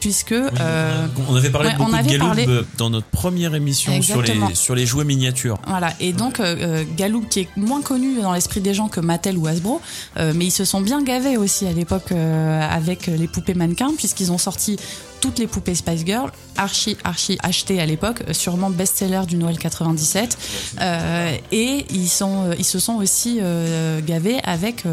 puisque 0.06 0.30
euh, 0.30 1.06
on 1.28 1.34
avait 1.34 1.50
parlé 1.50 1.70
beaucoup 1.76 1.90
de 1.90 2.16
Galoob 2.16 2.38
euh, 2.38 2.62
dans 2.78 2.90
notre 2.90 3.08
première 3.08 3.56
émission 3.56 4.00
sur 4.02 4.22
les 4.22 4.38
sur 4.54 4.76
les 4.76 4.86
jouets 4.86 5.04
miniatures. 5.04 5.58
Voilà. 5.66 5.94
Et 5.98 6.12
donc 6.12 6.38
euh, 6.38 6.84
Galoob 6.96 7.26
qui 7.28 7.40
est 7.40 7.48
moins 7.56 7.82
connu 7.82 8.20
dans 8.22 8.32
l'esprit 8.32 8.60
des 8.60 8.72
gens 8.72 8.86
que 8.86 9.00
Mattel 9.00 9.36
ou 9.36 9.48
Hasbro, 9.48 9.80
mais 10.16 10.44
ils 10.44 10.52
se 10.52 10.64
sont 10.64 10.80
bien 10.80 11.02
gavés 11.02 11.36
aussi 11.36 11.66
à 11.66 11.72
l'époque 11.72 12.12
avec 12.12 13.08
les 13.08 13.26
poupées 13.26 13.54
mannequins 13.54 13.94
puisqu'ils 13.96 14.30
ont 14.30 14.38
sorti 14.38 14.76
toutes 15.20 15.38
les 15.38 15.46
poupées 15.46 15.74
Spice 15.74 16.04
Girl, 16.04 16.30
archi, 16.56 16.96
archi 17.04 17.38
achetées 17.42 17.80
à 17.80 17.86
l'époque, 17.86 18.22
sûrement 18.32 18.70
best-seller 18.70 19.22
du 19.26 19.36
Noël 19.36 19.58
97. 19.58 20.38
Euh, 20.80 21.36
et 21.52 21.86
ils, 21.90 22.08
sont, 22.08 22.44
euh, 22.44 22.54
ils 22.58 22.64
se 22.64 22.78
sont 22.78 22.94
aussi 22.94 23.38
euh, 23.40 24.00
gavés 24.00 24.38
avec 24.44 24.84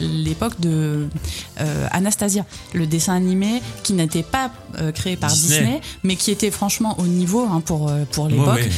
l'époque 0.00 0.60
de 0.60 1.08
Anastasia, 1.90 2.44
le 2.72 2.86
dessin 2.86 3.14
animé 3.14 3.62
qui 3.82 3.92
n'était 3.92 4.22
pas 4.22 4.50
créé 4.94 5.16
par 5.16 5.30
Disney. 5.30 5.80
mais 6.02 6.16
qui 6.16 6.30
était 6.30 6.50
franchement 6.50 6.98
au 6.98 7.06
niveau 7.06 7.46
hein, 7.50 7.62
pour, 7.64 7.92
pour 8.12 8.28
l'époque. 8.28 8.68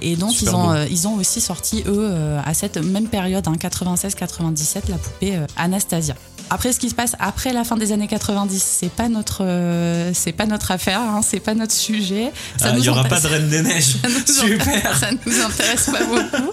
et 0.00 0.16
donc, 0.16 0.40
ils 0.42 0.54
ont, 0.54 0.74
ils 0.90 1.08
ont 1.08 1.14
aussi 1.14 1.40
sorti, 1.40 1.84
eux, 1.86 2.12
à 2.44 2.54
cette 2.54 2.78
même 2.78 3.06
période, 3.06 3.46
hein, 3.48 3.54
96-97, 3.58 4.88
la 4.88 4.96
poupée 4.96 5.38
Anastasia. 5.56 6.14
Après, 6.50 6.72
ce 6.72 6.78
qui 6.78 6.90
se 6.90 6.94
passe 6.94 7.16
après 7.18 7.52
la 7.52 7.64
fin 7.64 7.76
des 7.76 7.92
années 7.92 8.08
90, 8.08 8.62
c'est 8.62 8.90
pas 8.90 9.08
notre, 9.08 9.42
euh, 9.72 10.10
c'est 10.14 10.32
pas 10.32 10.46
notre 10.46 10.70
affaire, 10.70 11.00
hein, 11.00 11.20
c'est 11.22 11.40
pas 11.40 11.54
notre 11.54 11.72
sujet. 11.72 12.32
Ah, 12.60 12.70
il 12.74 12.80
n'y 12.80 12.88
aura 12.88 13.04
pas 13.04 13.20
de 13.20 13.26
Reine 13.26 13.48
des 13.48 13.62
Neiges. 13.62 13.96
Ça 14.26 14.42
Super. 14.46 14.96
ça 14.98 15.10
nous 15.12 15.40
intéresse 15.40 15.90
pas 15.90 16.04
beaucoup. 16.04 16.50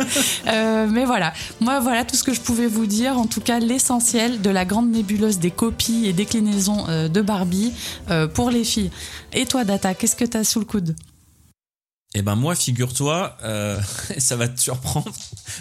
Euh, 0.48 0.88
mais 0.90 1.06
voilà, 1.06 1.34
moi 1.60 1.80
voilà 1.80 2.04
tout 2.04 2.16
ce 2.16 2.24
que 2.24 2.34
je 2.34 2.42
pouvais 2.42 2.68
vous 2.68 2.86
dire. 2.86 3.18
En 3.18 3.26
tout 3.26 3.42
cas, 3.42 3.60
l'essentiel 3.60 4.42
de 4.42 4.50
la 4.50 4.66
grande 4.66 4.92
nébuleuse 4.92 5.40
des 5.40 5.52
copies 5.52 6.08
et 6.08 6.14
déclinaisons 6.14 6.86
euh, 6.90 7.08
de 7.08 7.22
Barbie 7.22 7.74
pour 8.34 8.50
les 8.50 8.64
filles. 8.64 8.92
Et 9.34 9.46
toi, 9.46 9.64
Data, 9.64 9.94
qu'est-ce 9.94 10.16
que 10.16 10.26
tu 10.26 10.38
as 10.38 10.44
sous 10.44 10.60
le 10.60 10.66
coude? 10.66 10.96
Eh 12.16 12.24
ben 12.24 12.34
moi, 12.34 12.56
figure-toi, 12.56 13.38
euh, 13.44 13.80
ça 14.18 14.36
va 14.36 14.48
te 14.48 14.60
surprendre. 14.60 15.12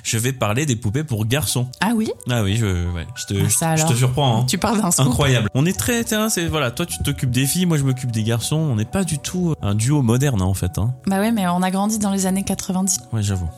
Je 0.02 0.16
vais 0.16 0.32
parler 0.32 0.64
des 0.64 0.76
poupées 0.76 1.04
pour 1.04 1.26
garçons. 1.26 1.68
Ah 1.82 1.92
oui? 1.94 2.10
Ah 2.30 2.42
oui, 2.42 2.56
je, 2.56 2.90
ouais, 2.90 3.06
je 3.16 3.26
te, 3.26 3.34
ah, 3.60 3.76
je, 3.76 3.84
te 3.84 3.92
surprends. 3.92 4.40
Hein. 4.40 4.46
Tu 4.46 4.56
parles 4.56 4.80
d'un. 4.80 4.88
Incroyable. 4.96 5.50
On 5.52 5.66
est 5.66 5.78
très, 5.78 6.04
c'est 6.30 6.46
voilà, 6.46 6.70
toi 6.70 6.86
tu 6.86 7.02
t'occupes 7.02 7.30
des 7.30 7.44
filles, 7.44 7.66
moi 7.66 7.76
je 7.76 7.82
m'occupe 7.82 8.10
des 8.12 8.22
garçons. 8.22 8.56
On 8.56 8.76
n'est 8.76 8.86
pas 8.86 9.04
du 9.04 9.18
tout 9.18 9.54
un 9.60 9.74
duo 9.74 10.00
moderne 10.00 10.40
hein, 10.40 10.46
en 10.46 10.54
fait. 10.54 10.78
Hein. 10.78 10.94
Bah 11.06 11.20
ouais, 11.20 11.32
mais 11.32 11.46
on 11.48 11.62
a 11.62 11.70
grandi 11.70 11.98
dans 11.98 12.12
les 12.12 12.24
années 12.24 12.44
90. 12.44 13.00
Ouais, 13.12 13.22
j'avoue. 13.22 13.50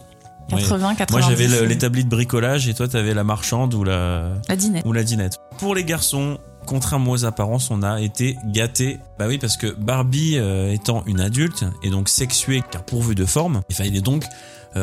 80, 0.48 0.96
90. 0.96 1.12
Moi 1.12 1.20
j'avais 1.20 1.66
l'établi 1.68 2.02
de 2.02 2.08
bricolage 2.08 2.66
et 2.66 2.74
toi 2.74 2.88
t'avais 2.88 3.14
la 3.14 3.22
marchande 3.22 3.72
ou 3.72 3.84
la 3.84 4.32
la 4.48 4.56
dinette. 4.56 4.84
Ou 4.84 4.92
la 4.92 5.04
dinette. 5.04 5.38
Pour 5.58 5.76
les 5.76 5.84
garçons, 5.84 6.38
contrairement 6.66 7.12
aux 7.12 7.24
apparences, 7.24 7.70
on 7.70 7.82
a 7.82 8.00
été 8.00 8.36
gâté. 8.46 8.98
Bah 9.18 9.26
oui, 9.28 9.38
parce 9.38 9.56
que 9.56 9.68
Barbie 9.68 10.38
euh, 10.38 10.72
étant 10.72 11.02
une 11.06 11.20
adulte 11.20 11.64
et 11.82 11.90
donc 11.90 12.08
sexuée 12.08 12.62
car 12.70 12.82
pourvue 12.82 13.14
de 13.14 13.24
forme, 13.24 13.62
il 13.68 13.74
fallait 13.74 14.00
donc 14.00 14.24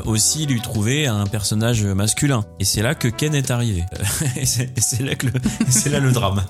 aussi 0.06 0.46
lui 0.46 0.62
trouver 0.62 1.08
un 1.08 1.25
personnage 1.25 1.84
masculin. 1.84 2.44
Et 2.60 2.65
c'est 2.65 2.82
là 2.82 2.96
que 2.96 3.08
Ken 3.08 3.34
est 3.34 3.51
arrivé. 3.51 3.86
et 4.36 4.46
c'est 4.46 5.03
là 5.03 5.15
que 5.15 5.27
c'est 5.70 5.89
là 5.89 6.00
le 6.00 6.12
drame. 6.12 6.44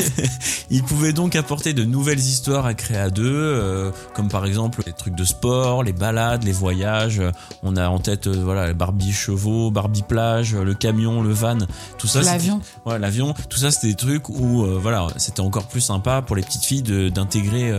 il 0.70 0.82
pouvait 0.82 1.12
donc 1.12 1.36
apporter 1.36 1.72
de 1.74 1.84
nouvelles 1.84 2.20
histoires 2.20 2.66
à 2.66 2.74
créer 2.74 2.98
à 2.98 3.10
deux, 3.10 3.24
euh, 3.26 3.90
comme 4.14 4.28
par 4.28 4.46
exemple 4.46 4.82
les 4.86 4.92
trucs 4.92 5.14
de 5.14 5.24
sport, 5.24 5.82
les 5.82 5.92
balades, 5.92 6.44
les 6.44 6.52
voyages. 6.52 7.20
On 7.62 7.76
a 7.76 7.88
en 7.88 7.98
tête 7.98 8.26
euh, 8.26 8.42
voilà 8.42 8.72
Barbie 8.72 9.12
chevaux, 9.12 9.70
Barbie 9.70 10.02
plage, 10.02 10.54
le 10.54 10.74
camion, 10.74 11.22
le 11.22 11.32
van, 11.32 11.58
tout 11.98 12.06
ça. 12.06 12.22
L'avion. 12.22 12.60
Ouais, 12.86 12.98
l'avion. 12.98 13.34
Tout 13.48 13.58
ça, 13.58 13.70
c'était 13.70 13.88
des 13.88 13.94
trucs 13.94 14.28
où 14.28 14.64
voilà, 14.80 15.06
c'était 15.16 15.40
encore 15.40 15.66
plus 15.66 15.80
sympa 15.80 16.22
pour 16.22 16.36
les 16.36 16.42
petites 16.42 16.64
filles 16.64 16.82
d'intégrer 16.82 17.76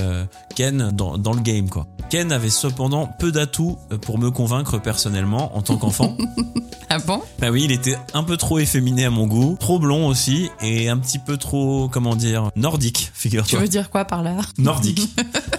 Ken 0.56 0.92
dans, 0.92 1.18
dans 1.18 1.34
le 1.34 1.42
game 1.42 1.70
quoi. 1.70 1.88
Ken 2.10 2.32
avait 2.32 2.50
cependant 2.50 3.08
peu 3.20 3.32
d'atouts 3.32 3.78
pour 4.02 4.18
me 4.18 4.32
convaincre 4.32 4.75
personnellement 4.80 5.56
en 5.58 5.62
tant 5.62 5.78
qu'enfant. 5.78 6.18
ah 6.90 7.00
bon? 7.00 7.22
Bah 7.40 7.50
oui, 7.52 7.64
il 7.66 7.72
était 7.72 7.98
un 8.14 8.24
peu 8.24 8.38
trop 8.38 8.60
efféminé 8.60 9.06
à 9.06 9.10
mon 9.10 9.28
goût, 9.28 9.58
trop 9.60 9.80
blond 9.80 10.08
aussi 10.08 10.50
et 10.62 10.90
un 10.90 10.98
petit 10.98 11.20
peu 11.20 11.38
trop, 11.38 11.90
comment 11.90 12.16
dire, 12.16 12.50
nordique, 12.56 13.12
figure-toi. 13.14 13.60
Tu 13.60 13.62
veux 13.62 13.70
dire 13.70 13.90
quoi 13.90 14.06
par 14.06 14.24
là? 14.24 14.36
Nordique. 14.58 15.10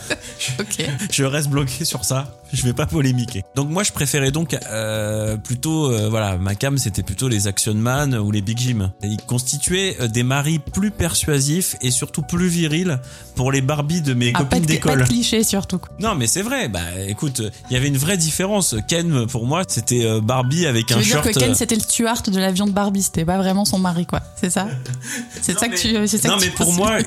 ok. 0.60 0.86
Je 1.10 1.24
reste 1.24 1.48
bloqué 1.48 1.84
sur 1.84 2.04
ça 2.04 2.36
je 2.52 2.62
vais 2.62 2.72
pas 2.72 2.86
polémiquer. 2.86 3.44
Donc 3.54 3.68
moi 3.68 3.82
je 3.82 3.92
préférais 3.92 4.30
donc 4.30 4.56
euh, 4.70 5.36
plutôt 5.36 5.90
euh, 5.90 6.08
voilà 6.08 6.36
ma 6.36 6.54
cam 6.54 6.78
c'était 6.78 7.02
plutôt 7.02 7.28
les 7.28 7.46
Action 7.46 7.74
Man 7.74 8.16
ou 8.16 8.30
les 8.30 8.42
Big 8.42 8.58
Jim. 8.58 8.92
ils 9.02 9.16
constituaient 9.18 9.96
euh, 10.00 10.08
des 10.08 10.22
maris 10.22 10.58
plus 10.58 10.90
persuasifs 10.90 11.76
et 11.82 11.90
surtout 11.90 12.22
plus 12.22 12.48
virils 12.48 12.98
pour 13.34 13.52
les 13.52 13.60
Barbie 13.60 14.00
de 14.00 14.14
mes 14.14 14.32
ah, 14.34 14.38
copines 14.38 14.64
d'école. 14.64 14.98
Pas 15.00 15.04
de 15.04 15.08
cliché 15.08 15.44
surtout. 15.44 15.80
Non 16.00 16.14
mais 16.14 16.26
c'est 16.26 16.42
vrai. 16.42 16.68
Bah 16.68 16.80
écoute, 17.06 17.42
il 17.70 17.74
y 17.74 17.76
avait 17.76 17.88
une 17.88 17.98
vraie 17.98 18.16
différence. 18.16 18.74
Ken 18.88 19.05
pour 19.28 19.46
moi 19.46 19.62
c'était 19.68 20.20
Barbie 20.20 20.66
avec 20.66 20.92
un 20.92 21.00
short. 21.00 21.04
Tu 21.04 21.08
veux 21.08 21.22
dire 21.22 21.32
que 21.32 21.38
Ken 21.38 21.54
c'était 21.54 21.74
le 21.74 21.80
Stuart 21.80 22.22
de 22.22 22.38
l'avion 22.38 22.66
de 22.66 22.72
Barbie, 22.72 23.02
c'était 23.02 23.24
pas 23.24 23.38
vraiment 23.38 23.64
son 23.64 23.78
mari 23.78 24.06
quoi. 24.06 24.20
C'est 24.40 24.50
ça? 24.50 24.68
C'est 25.42 25.58
ça 25.58 25.68
que 25.68 25.76
tu. 25.76 26.06
Ça 26.08 26.28
non 26.28 26.36
mais 26.40 26.50
pour 26.50 26.72
moi 26.72 26.98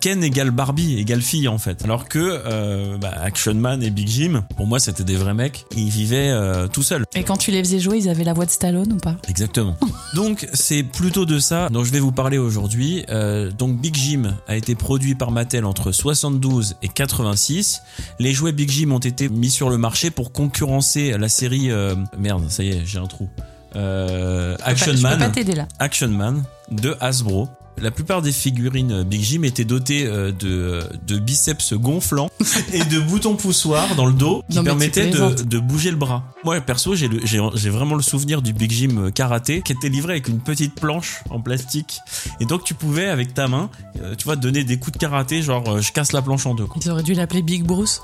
Ken 0.00 0.22
égale 0.22 0.50
Barbie 0.50 0.98
égale 0.98 1.22
fille 1.22 1.48
en 1.48 1.58
fait. 1.58 1.84
Alors 1.84 2.08
que 2.08 2.96
bah, 2.98 3.12
Action 3.22 3.54
Man 3.54 3.82
et 3.82 3.90
Big 3.90 4.08
Jim 4.08 4.42
pour 4.56 4.66
moi, 4.66 4.78
c'était 4.78 5.04
des 5.04 5.16
vrais 5.16 5.34
mecs. 5.34 5.64
Ils 5.76 5.88
vivaient 5.88 6.30
euh, 6.30 6.68
tout 6.68 6.82
seuls. 6.82 7.04
Et 7.14 7.24
quand 7.24 7.36
tu 7.36 7.50
les 7.50 7.62
faisais 7.62 7.80
jouer, 7.80 7.98
ils 7.98 8.08
avaient 8.08 8.24
la 8.24 8.32
voix 8.32 8.46
de 8.46 8.50
Stallone 8.50 8.92
ou 8.92 8.96
pas? 8.96 9.16
Exactement. 9.28 9.76
donc, 10.14 10.46
c'est 10.52 10.82
plutôt 10.82 11.26
de 11.26 11.38
ça 11.38 11.68
dont 11.70 11.84
je 11.84 11.92
vais 11.92 12.00
vous 12.00 12.12
parler 12.12 12.38
aujourd'hui. 12.38 13.04
Euh, 13.08 13.50
donc, 13.50 13.80
Big 13.80 13.94
Jim 13.94 14.36
a 14.46 14.56
été 14.56 14.74
produit 14.74 15.14
par 15.14 15.30
Mattel 15.30 15.64
entre 15.64 15.92
72 15.92 16.76
et 16.82 16.88
86. 16.88 17.82
Les 18.18 18.32
jouets 18.32 18.52
Big 18.52 18.70
Jim 18.70 18.90
ont 18.90 18.98
été 18.98 19.28
mis 19.28 19.50
sur 19.50 19.70
le 19.70 19.78
marché 19.78 20.10
pour 20.10 20.32
concurrencer 20.32 21.16
la 21.22 21.28
série. 21.30 21.70
Euh, 21.70 21.94
merde, 22.18 22.50
ça 22.50 22.62
y 22.62 22.70
est, 22.70 22.84
j'ai 22.84 22.98
un 22.98 23.06
trou. 23.06 23.28
Action 23.74 24.94
Man. 25.00 25.32
Action 25.78 26.08
Man 26.08 26.42
de 26.70 26.94
Hasbro. 27.00 27.48
La 27.80 27.90
plupart 27.90 28.22
des 28.22 28.32
figurines 28.32 29.02
Big 29.02 29.22
Jim 29.22 29.42
étaient 29.42 29.64
dotées 29.64 30.06
euh, 30.06 30.30
de, 30.30 30.82
de 31.06 31.18
biceps 31.18 31.74
gonflants 31.74 32.30
et 32.72 32.84
de 32.84 33.00
boutons 33.00 33.34
poussoirs 33.34 33.96
dans 33.96 34.06
le 34.06 34.12
dos 34.12 34.44
qui 34.50 34.62
permettaient 34.62 35.10
de, 35.10 35.42
de, 35.42 35.58
bouger 35.58 35.90
le 35.90 35.96
bras. 35.96 36.22
Moi, 36.44 36.60
perso, 36.60 36.94
j'ai 36.94 37.70
vraiment 37.70 37.94
le 37.94 38.02
souvenir 38.02 38.42
du 38.42 38.52
Big 38.52 38.70
Jim 38.70 39.10
karaté 39.14 39.62
qui 39.62 39.72
était 39.72 39.88
livré 39.88 40.12
avec 40.12 40.28
une 40.28 40.40
petite 40.40 40.74
planche 40.74 41.22
en 41.30 41.40
plastique. 41.40 41.98
Et 42.40 42.44
donc, 42.44 42.62
tu 42.64 42.74
pouvais, 42.74 43.08
avec 43.08 43.34
ta 43.34 43.48
main, 43.48 43.70
euh, 44.02 44.14
tu 44.16 44.24
vois, 44.24 44.36
donner 44.36 44.64
des 44.64 44.78
coups 44.78 44.92
de 44.92 44.98
karaté, 44.98 45.42
genre 45.42 45.68
euh, 45.68 45.80
je 45.80 45.92
casse 45.92 46.12
la 46.12 46.22
planche 46.22 46.46
en 46.46 46.54
deux. 46.54 46.66
Ils 46.84 46.90
auraient 46.90 47.02
dû 47.02 47.14
l'appeler 47.14 47.42
Big 47.42 47.64
Bruce. 47.64 48.02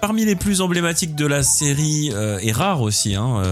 Parmi 0.00 0.24
les 0.24 0.36
plus 0.36 0.60
emblématiques 0.60 1.14
de 1.14 1.26
la 1.26 1.42
série, 1.42 2.12
et 2.40 2.52
rares 2.52 2.82
aussi, 2.82 3.16
hein, 3.16 3.42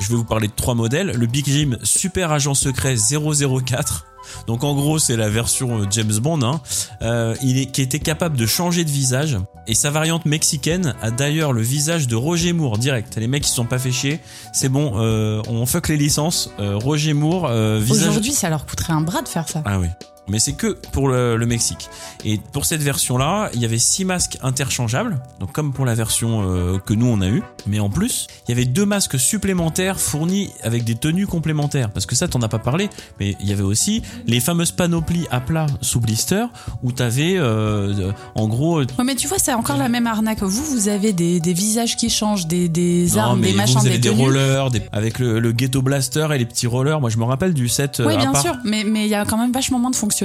je 0.00 0.08
vais 0.08 0.16
vous 0.16 0.24
parler 0.24 0.48
de 0.48 0.52
trois 0.54 0.74
modèles. 0.74 1.12
Le 1.16 1.26
Big 1.26 1.46
Jim 1.46 1.76
Super 1.82 2.32
Agent 2.32 2.54
Secret 2.54 2.96
004 2.96 4.06
donc 4.46 4.64
en 4.64 4.74
gros, 4.74 4.98
c'est 4.98 5.16
la 5.16 5.28
version 5.28 5.80
euh, 5.80 5.86
James 5.90 6.18
Bond, 6.20 6.42
hein. 6.42 6.60
euh, 7.02 7.34
il 7.42 7.58
est, 7.58 7.66
qui 7.66 7.82
était 7.82 7.98
capable 7.98 8.36
de 8.36 8.46
changer 8.46 8.84
de 8.84 8.90
visage. 8.90 9.36
Et 9.66 9.74
sa 9.74 9.90
variante 9.90 10.26
mexicaine 10.26 10.94
a 11.02 11.10
d'ailleurs 11.10 11.52
le 11.52 11.62
visage 11.62 12.08
de 12.08 12.16
Roger 12.16 12.52
Moore 12.52 12.78
direct. 12.78 13.16
Les 13.16 13.28
mecs 13.28 13.42
qui 13.42 13.50
se 13.50 13.56
sont 13.56 13.66
pas 13.66 13.78
fait 13.78 13.92
chier, 13.92 14.20
c'est 14.52 14.68
bon, 14.68 14.92
euh, 14.96 15.42
on 15.48 15.64
fuck 15.66 15.88
les 15.88 15.96
licences. 15.96 16.50
Roger 16.58 17.14
Moore, 17.14 17.50
visage. 17.78 18.08
Aujourd'hui, 18.08 18.32
ça 18.32 18.50
leur 18.50 18.66
coûterait 18.66 18.92
un 18.92 19.00
bras 19.00 19.22
de 19.22 19.28
faire 19.28 19.48
ça. 19.48 19.62
Ah 19.64 19.78
oui 19.78 19.88
mais 20.30 20.38
c'est 20.38 20.52
que 20.52 20.78
pour 20.92 21.08
le, 21.08 21.38
Mexique. 21.50 21.88
Et 22.24 22.38
pour 22.52 22.64
cette 22.64 22.82
version-là, 22.82 23.50
il 23.54 23.60
y 23.60 23.64
avait 23.64 23.78
six 23.78 24.04
masques 24.04 24.38
interchangeables, 24.40 25.20
donc 25.40 25.52
comme 25.52 25.72
pour 25.72 25.84
la 25.84 25.94
version 25.94 26.42
euh, 26.44 26.78
que 26.78 26.94
nous 26.94 27.06
on 27.06 27.20
a 27.20 27.28
eu. 27.28 27.42
Mais 27.66 27.80
en 27.80 27.90
plus, 27.90 28.28
il 28.46 28.50
y 28.50 28.52
avait 28.52 28.66
deux 28.66 28.86
masques 28.86 29.18
supplémentaires 29.18 29.98
fournis 29.98 30.52
avec 30.62 30.84
des 30.84 30.94
tenues 30.94 31.26
complémentaires. 31.26 31.90
Parce 31.90 32.06
que 32.06 32.14
ça, 32.14 32.28
t'en 32.28 32.40
as 32.42 32.48
pas 32.48 32.60
parlé, 32.60 32.88
mais 33.18 33.36
il 33.40 33.48
y 33.48 33.52
avait 33.52 33.64
aussi 33.64 34.02
les 34.26 34.38
fameuses 34.38 34.70
panoplies 34.70 35.26
à 35.30 35.40
plat 35.40 35.66
sous 35.80 35.98
blister 35.98 36.44
où 36.84 36.92
t'avais 36.92 37.34
euh, 37.36 38.12
en 38.36 38.46
gros. 38.46 38.80
Ouais, 38.80 39.04
mais 39.04 39.16
tu 39.16 39.26
vois, 39.26 39.38
c'est 39.38 39.54
encore 39.54 39.76
la 39.76 39.88
même 39.88 40.06
arnaque. 40.06 40.42
Vous, 40.42 40.64
vous 40.64 40.88
avez 40.88 41.12
des, 41.12 41.40
visages 41.52 41.96
qui 41.96 42.10
changent, 42.10 42.46
des, 42.46 42.68
des 42.68 43.18
armes, 43.18 43.40
des 43.40 43.52
machins, 43.54 43.80
vous 43.80 43.86
avez 43.86 43.98
des, 43.98 44.08
rollers, 44.08 44.68
avec 44.92 45.18
le, 45.18 45.52
ghetto 45.52 45.82
blaster 45.82 46.28
et 46.32 46.38
les 46.38 46.46
petits 46.46 46.68
rollers. 46.68 47.00
Moi, 47.00 47.10
je 47.10 47.18
me 47.18 47.24
rappelle 47.24 47.54
du 47.54 47.68
set. 47.68 48.00
Oui, 48.04 48.14
euh, 48.14 48.16
bien 48.16 48.34
sûr, 48.34 48.56
mais 48.64 48.84
il 48.84 49.08
y 49.08 49.14
a 49.16 49.24
quand 49.24 49.36
même 49.38 49.52
vachement 49.52 49.80
moins 49.80 49.90
de 49.90 49.96
fonctions 49.96 50.19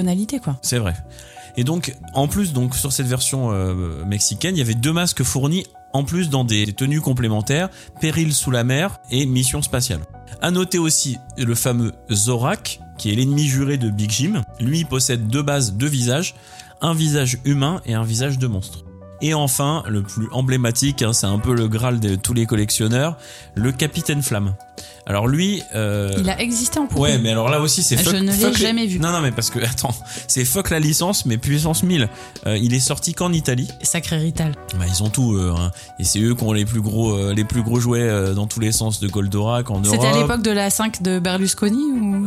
C'est 0.62 0.80
vrai. 0.80 0.96
Et 1.58 1.64
donc, 1.64 1.96
en 2.14 2.28
plus, 2.28 2.54
donc 2.54 2.76
sur 2.76 2.92
cette 2.92 3.08
version 3.08 3.52
euh, 3.52 4.04
mexicaine, 4.06 4.56
il 4.56 4.60
y 4.60 4.62
avait 4.62 4.74
deux 4.74 4.94
masques 4.94 5.24
fournis 5.24 5.66
en 5.94 6.04
plus 6.04 6.30
dans 6.30 6.44
des 6.44 6.74
tenues 6.74 7.00
complémentaires, 7.00 7.70
Péril 8.02 8.34
sous 8.34 8.52
la 8.52 8.66
mer 8.66 9.00
et 9.12 9.26
Mission 9.26 9.62
spatiale. 9.62 10.02
À 10.42 10.52
noter 10.52 10.78
aussi 10.78 11.18
le 11.38 11.56
fameux 11.56 11.94
Zorak, 12.12 12.82
qui 12.98 13.12
est 13.12 13.16
l'ennemi 13.16 13.48
juré 13.48 13.78
de 13.78 13.90
Big 13.90 14.12
Jim. 14.12 14.42
Lui 14.60 14.84
possède 14.84 15.28
deux 15.28 15.42
bases, 15.42 15.74
deux 15.74 15.88
visages, 15.88 16.36
un 16.82 16.94
visage 16.94 17.38
humain 17.46 17.82
et 17.86 17.94
un 17.94 18.04
visage 18.04 18.38
de 18.38 18.48
monstre. 18.48 18.84
Et 19.22 19.34
enfin, 19.34 19.84
le 19.88 20.04
plus 20.04 20.28
emblématique, 20.34 21.02
hein, 21.02 21.14
c'est 21.14 21.28
un 21.28 21.40
peu 21.40 21.56
le 21.56 21.70
graal 21.70 22.02
de 22.02 22.16
tous 22.16 22.34
les 22.34 22.46
collectionneurs, 22.46 23.18
le 23.56 23.72
Capitaine 23.72 24.22
Flamme. 24.22 24.54
Alors 25.08 25.28
lui, 25.28 25.62
euh... 25.76 26.12
il 26.18 26.30
a 26.30 26.42
existé 26.42 26.80
en 26.80 26.88
poupée. 26.88 27.02
Ouais, 27.02 27.18
mais 27.20 27.30
alors 27.30 27.50
là 27.50 27.62
aussi 27.62 27.84
c'est. 27.84 27.98
Je 27.98 28.10
ne 28.10 28.32
l'ai 28.32 28.54
jamais 28.54 28.88
vu. 28.88 29.00
Non, 29.00 29.12
non, 29.12 29.22
mais 29.22 29.32
parce 29.32 29.52
que 29.52 29.60
attends, 29.64 29.94
c'est 30.28 30.46
fuck 30.46 30.72
la 30.72 30.80
licence, 30.80 31.26
mais 31.26 31.38
puissance 31.38 31.84
1000. 31.84 32.10
Euh, 32.48 32.58
il 32.58 32.74
est 32.74 32.80
sorti 32.80 33.14
qu'en 33.14 33.32
Italie. 33.32 33.68
Sacré 33.84 34.18
Rital. 34.18 34.54
Bah 34.80 34.86
ils 34.88 35.04
ont 35.04 35.10
tout, 35.10 35.38
hein. 35.40 35.72
et 36.00 36.04
c'est 36.04 36.20
eux 36.20 36.34
qui 36.34 36.44
ont 36.44 36.54
les 36.54 36.66
plus 36.66 36.82
gros, 36.82 37.14
euh, 37.14 37.34
les 37.34 37.44
plus 37.44 37.62
gros 37.62 37.80
jouets 37.80 38.02
euh, 38.02 38.34
dans 38.34 38.48
tous 38.48 38.60
les 38.60 38.72
sens 38.72 39.00
de 39.00 39.08
Goldorak 39.08 39.70
en 39.70 39.80
Europe. 39.80 39.88
C'était 39.92 40.08
à 40.08 40.18
l'époque 40.18 40.42
de 40.42 40.52
la 40.52 40.70
5 40.70 41.02
de 41.04 41.20
Berlusconi 41.20 41.92
ou? 41.92 42.26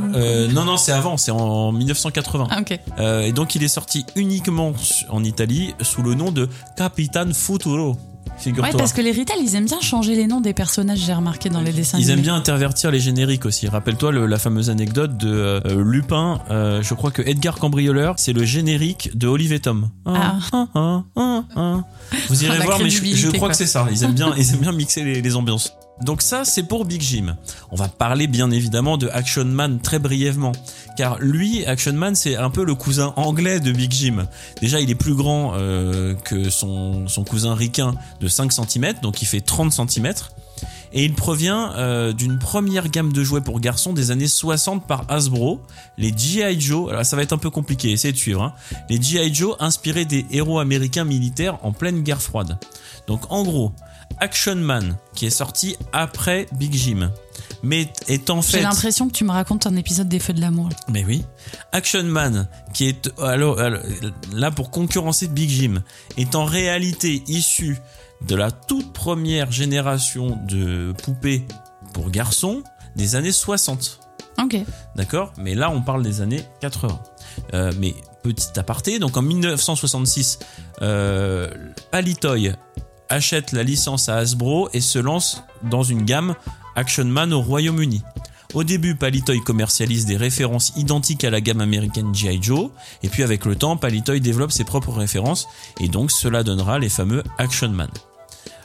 Non, 0.52 0.64
non, 0.64 0.76
c'est 0.76 0.92
avant, 0.92 1.16
c'est 1.16 1.32
en 1.32 1.72
1980. 1.72 2.48
Ah, 2.50 2.60
ok. 2.60 2.78
et 3.24 3.32
donc 3.32 3.54
il 3.54 3.62
est 3.64 3.68
sorti 3.68 4.06
uniquement 4.14 4.72
en 5.08 5.24
Italie 5.24 5.74
sous 5.82 6.02
le 6.02 6.14
nom 6.14 6.30
de 6.30 6.48
Capitan 6.76 7.32
Futuro. 7.32 7.96
Ouais, 8.46 8.70
parce 8.76 8.92
que 8.92 9.00
les 9.00 9.10
Rital, 9.10 9.38
ils 9.40 9.54
aiment 9.56 9.64
bien 9.64 9.80
changer 9.80 10.14
les 10.14 10.26
noms 10.26 10.40
des 10.40 10.52
personnages, 10.52 10.98
j'ai 10.98 11.12
remarqué 11.12 11.48
dans 11.48 11.60
les 11.60 11.72
dessins. 11.72 11.98
Ils 11.98 12.10
aiment 12.10 12.20
bien 12.20 12.34
intervertir 12.34 12.90
les 12.90 13.00
génériques 13.00 13.46
aussi. 13.46 13.68
Rappelle-toi 13.68 14.12
la 14.12 14.38
fameuse 14.38 14.70
anecdote 14.70 15.16
de 15.16 15.28
euh, 15.28 15.82
Lupin. 15.84 16.40
Euh, 16.50 16.82
je 16.82 16.94
crois 16.94 17.10
que 17.10 17.22
Edgar 17.22 17.58
Cambrioleur, 17.58 18.14
c'est 18.18 18.32
le 18.32 18.44
générique 18.44 19.16
de 19.16 19.26
Olive 19.26 19.52
et 19.52 19.60
Tom. 19.60 19.90
Ah. 20.06 20.36
Ah, 20.52 21.02
ah, 21.16 21.84
Vous 22.28 22.44
irez 22.44 22.58
voir, 22.64 22.78
mais 22.80 22.90
je, 22.90 23.30
crois 23.30 23.48
que 23.48 23.56
c'est 23.56 23.66
ça. 23.66 23.86
Ils 23.90 24.04
aiment 24.04 24.12
bien, 24.12 24.32
ils 24.36 24.54
aiment 24.54 24.60
bien 24.60 24.72
mixer 24.72 25.02
les 25.02 25.36
ambiances. 25.36 25.72
Donc 26.02 26.22
ça, 26.22 26.44
c'est 26.44 26.62
pour 26.62 26.84
Big 26.84 27.00
Jim. 27.00 27.36
On 27.70 27.76
va 27.76 27.88
parler 27.88 28.26
bien 28.26 28.50
évidemment 28.50 28.96
de 28.96 29.08
Action 29.08 29.44
Man 29.44 29.80
très 29.80 29.98
brièvement, 29.98 30.52
car 30.96 31.18
lui, 31.18 31.64
Action 31.66 31.92
Man, 31.92 32.14
c'est 32.14 32.36
un 32.36 32.50
peu 32.50 32.64
le 32.64 32.74
cousin 32.74 33.12
anglais 33.16 33.60
de 33.60 33.72
Big 33.72 33.92
Jim. 33.92 34.26
Déjà, 34.60 34.80
il 34.80 34.90
est 34.90 34.94
plus 34.94 35.14
grand 35.14 35.54
euh, 35.56 36.14
que 36.14 36.50
son, 36.50 37.06
cousin 37.28 37.54
ricain 37.54 37.94
de 38.20 38.28
5 38.28 38.52
cm, 38.52 38.94
donc 39.02 39.22
il 39.22 39.26
fait 39.26 39.40
30 39.40 39.72
cm. 39.72 40.12
Et 40.92 41.04
il 41.04 41.14
provient 41.14 41.74
euh, 41.76 42.12
d'une 42.12 42.38
première 42.38 42.88
gamme 42.88 43.12
de 43.12 43.22
jouets 43.22 43.42
pour 43.42 43.60
garçons 43.60 43.92
des 43.92 44.10
années 44.10 44.28
60 44.28 44.86
par 44.86 45.04
Hasbro, 45.08 45.60
les 45.98 46.16
G.I. 46.16 46.58
Joe. 46.58 46.90
Alors 46.90 47.04
ça 47.04 47.14
va 47.14 47.22
être 47.22 47.34
un 47.34 47.38
peu 47.38 47.50
compliqué, 47.50 47.90
essayez 47.90 48.12
de 48.12 48.18
suivre. 48.18 48.42
Hein. 48.42 48.54
Les 48.88 49.00
G.I. 49.00 49.34
Joe 49.34 49.54
inspirés 49.60 50.06
des 50.06 50.24
héros 50.30 50.58
américains 50.58 51.04
militaires 51.04 51.58
en 51.62 51.72
pleine 51.72 52.02
guerre 52.02 52.22
froide. 52.22 52.58
Donc 53.06 53.20
en 53.30 53.42
gros, 53.42 53.72
Action 54.18 54.56
Man, 54.56 54.96
qui 55.14 55.26
est 55.26 55.30
sorti 55.30 55.76
après 55.92 56.46
Big 56.52 56.74
Jim. 56.74 57.10
Mais 57.62 57.88
est 58.06 58.30
en 58.30 58.42
fait. 58.42 58.58
J'ai 58.58 58.62
l'impression 58.62 59.08
que 59.08 59.12
tu 59.12 59.24
me 59.24 59.30
racontes 59.30 59.66
un 59.66 59.76
épisode 59.76 60.08
des 60.08 60.18
Feux 60.18 60.32
de 60.32 60.40
l'amour. 60.40 60.68
Mais 60.88 61.04
oui. 61.04 61.24
Action 61.72 62.04
Man, 62.04 62.48
qui 62.72 62.88
est 62.88 63.10
alors, 63.20 63.58
là 64.32 64.50
pour 64.50 64.70
concurrencer 64.70 65.28
Big 65.28 65.50
Jim, 65.50 65.82
est 66.16 66.34
en 66.34 66.44
réalité 66.44 67.22
issu 67.26 67.78
de 68.26 68.34
la 68.34 68.50
toute 68.50 68.92
première 68.92 69.50
génération 69.50 70.38
de 70.46 70.92
poupées 71.04 71.44
pour 71.92 72.10
garçons 72.10 72.62
des 72.96 73.16
années 73.16 73.32
60. 73.32 74.00
Ok. 74.42 74.56
D'accord? 74.94 75.32
Mais 75.36 75.54
là, 75.54 75.70
on 75.70 75.82
parle 75.82 76.02
des 76.02 76.20
années 76.20 76.42
80. 76.60 77.00
Euh, 77.54 77.72
mais 77.78 77.94
petit 78.22 78.58
aparté, 78.58 78.98
donc 78.98 79.16
en 79.16 79.22
1966, 79.22 80.38
euh, 80.82 81.50
Palitoy 81.90 82.52
achète 83.08 83.52
la 83.52 83.62
licence 83.62 84.08
à 84.08 84.16
Hasbro 84.16 84.68
et 84.72 84.80
se 84.80 84.98
lance 84.98 85.42
dans 85.62 85.82
une 85.82 86.04
gamme 86.04 86.34
Action 86.76 87.04
Man 87.04 87.32
au 87.32 87.40
Royaume-Uni. 87.40 88.02
Au 88.54 88.64
début, 88.64 88.94
Palitoy 88.94 89.40
commercialise 89.40 90.06
des 90.06 90.16
références 90.16 90.72
identiques 90.76 91.24
à 91.24 91.30
la 91.30 91.40
gamme 91.40 91.60
américaine 91.60 92.14
G.I. 92.14 92.38
Joe, 92.40 92.70
et 93.02 93.08
puis 93.08 93.22
avec 93.22 93.44
le 93.44 93.56
temps, 93.56 93.76
Palitoy 93.76 94.20
développe 94.20 94.52
ses 94.52 94.64
propres 94.64 94.92
références, 94.92 95.46
et 95.80 95.88
donc 95.88 96.10
cela 96.10 96.42
donnera 96.42 96.78
les 96.78 96.88
fameux 96.88 97.22
Action 97.36 97.68
Man. 97.68 97.90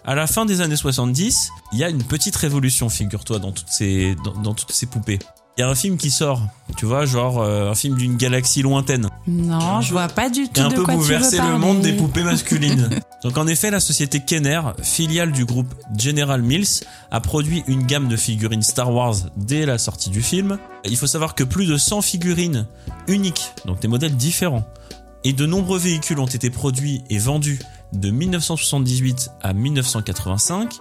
À 0.05 0.15
la 0.15 0.27
fin 0.27 0.45
des 0.45 0.61
années 0.61 0.77
70, 0.77 1.49
il 1.73 1.79
y 1.79 1.83
a 1.83 1.89
une 1.89 2.03
petite 2.03 2.35
révolution, 2.35 2.89
figure-toi, 2.89 3.39
dans 3.39 3.53
dans 4.41 4.53
toutes 4.53 4.71
ces 4.71 4.85
poupées. 4.85 5.19
Il 5.55 5.61
y 5.61 5.63
a 5.63 5.69
un 5.69 5.75
film 5.75 5.97
qui 5.97 6.09
sort, 6.09 6.41
tu 6.77 6.87
vois, 6.87 7.05
genre 7.05 7.39
euh, 7.39 7.69
un 7.69 7.75
film 7.75 7.95
d'une 7.95 8.17
galaxie 8.17 8.63
lointaine. 8.63 9.09
Non, 9.27 9.81
je 9.81 9.91
vois 9.91 10.07
pas 10.07 10.29
du 10.29 10.49
tout 10.49 10.59
un 10.59 10.69
de 10.69 10.73
peu 10.73 10.83
quoi 10.83 10.95
veux 10.95 11.17
le 11.19 11.57
monde 11.59 11.81
des 11.81 11.93
poupées 11.93 12.23
masculines. 12.23 12.89
Donc 13.23 13.37
en 13.37 13.45
effet, 13.45 13.69
la 13.69 13.79
société 13.79 14.19
Kenner, 14.19 14.61
filiale 14.81 15.31
du 15.31 15.45
groupe 15.45 15.71
General 15.95 16.41
Mills, 16.41 16.83
a 17.11 17.21
produit 17.21 17.63
une 17.67 17.83
gamme 17.83 18.07
de 18.07 18.17
figurines 18.17 18.63
Star 18.63 18.91
Wars 18.91 19.15
dès 19.37 19.67
la 19.67 19.77
sortie 19.77 20.09
du 20.09 20.23
film. 20.23 20.57
Il 20.85 20.97
faut 20.97 21.07
savoir 21.07 21.35
que 21.35 21.43
plus 21.43 21.67
de 21.67 21.77
100 21.77 22.01
figurines 22.01 22.65
uniques, 23.07 23.51
donc 23.65 23.79
des 23.79 23.87
modèles 23.87 24.15
différents, 24.17 24.65
et 25.23 25.33
de 25.33 25.45
nombreux 25.45 25.79
véhicules 25.79 26.19
ont 26.19 26.25
été 26.25 26.49
produits 26.49 27.03
et 27.09 27.17
vendus 27.17 27.59
de 27.93 28.09
1978 28.09 29.31
à 29.41 29.53
1985, 29.53 30.79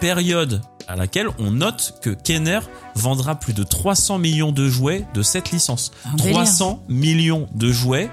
période 0.00 0.62
à 0.88 0.96
laquelle 0.96 1.28
on 1.38 1.50
note 1.50 1.98
que 2.00 2.10
Kenner 2.10 2.60
vendra 2.94 3.34
plus 3.34 3.52
de 3.52 3.62
300 3.62 4.18
millions 4.18 4.52
de 4.52 4.68
jouets 4.68 5.04
de 5.14 5.22
cette 5.22 5.50
licence. 5.50 5.90
300 6.16 6.82
millions 6.88 7.48
de 7.54 7.70
jouets 7.72 8.10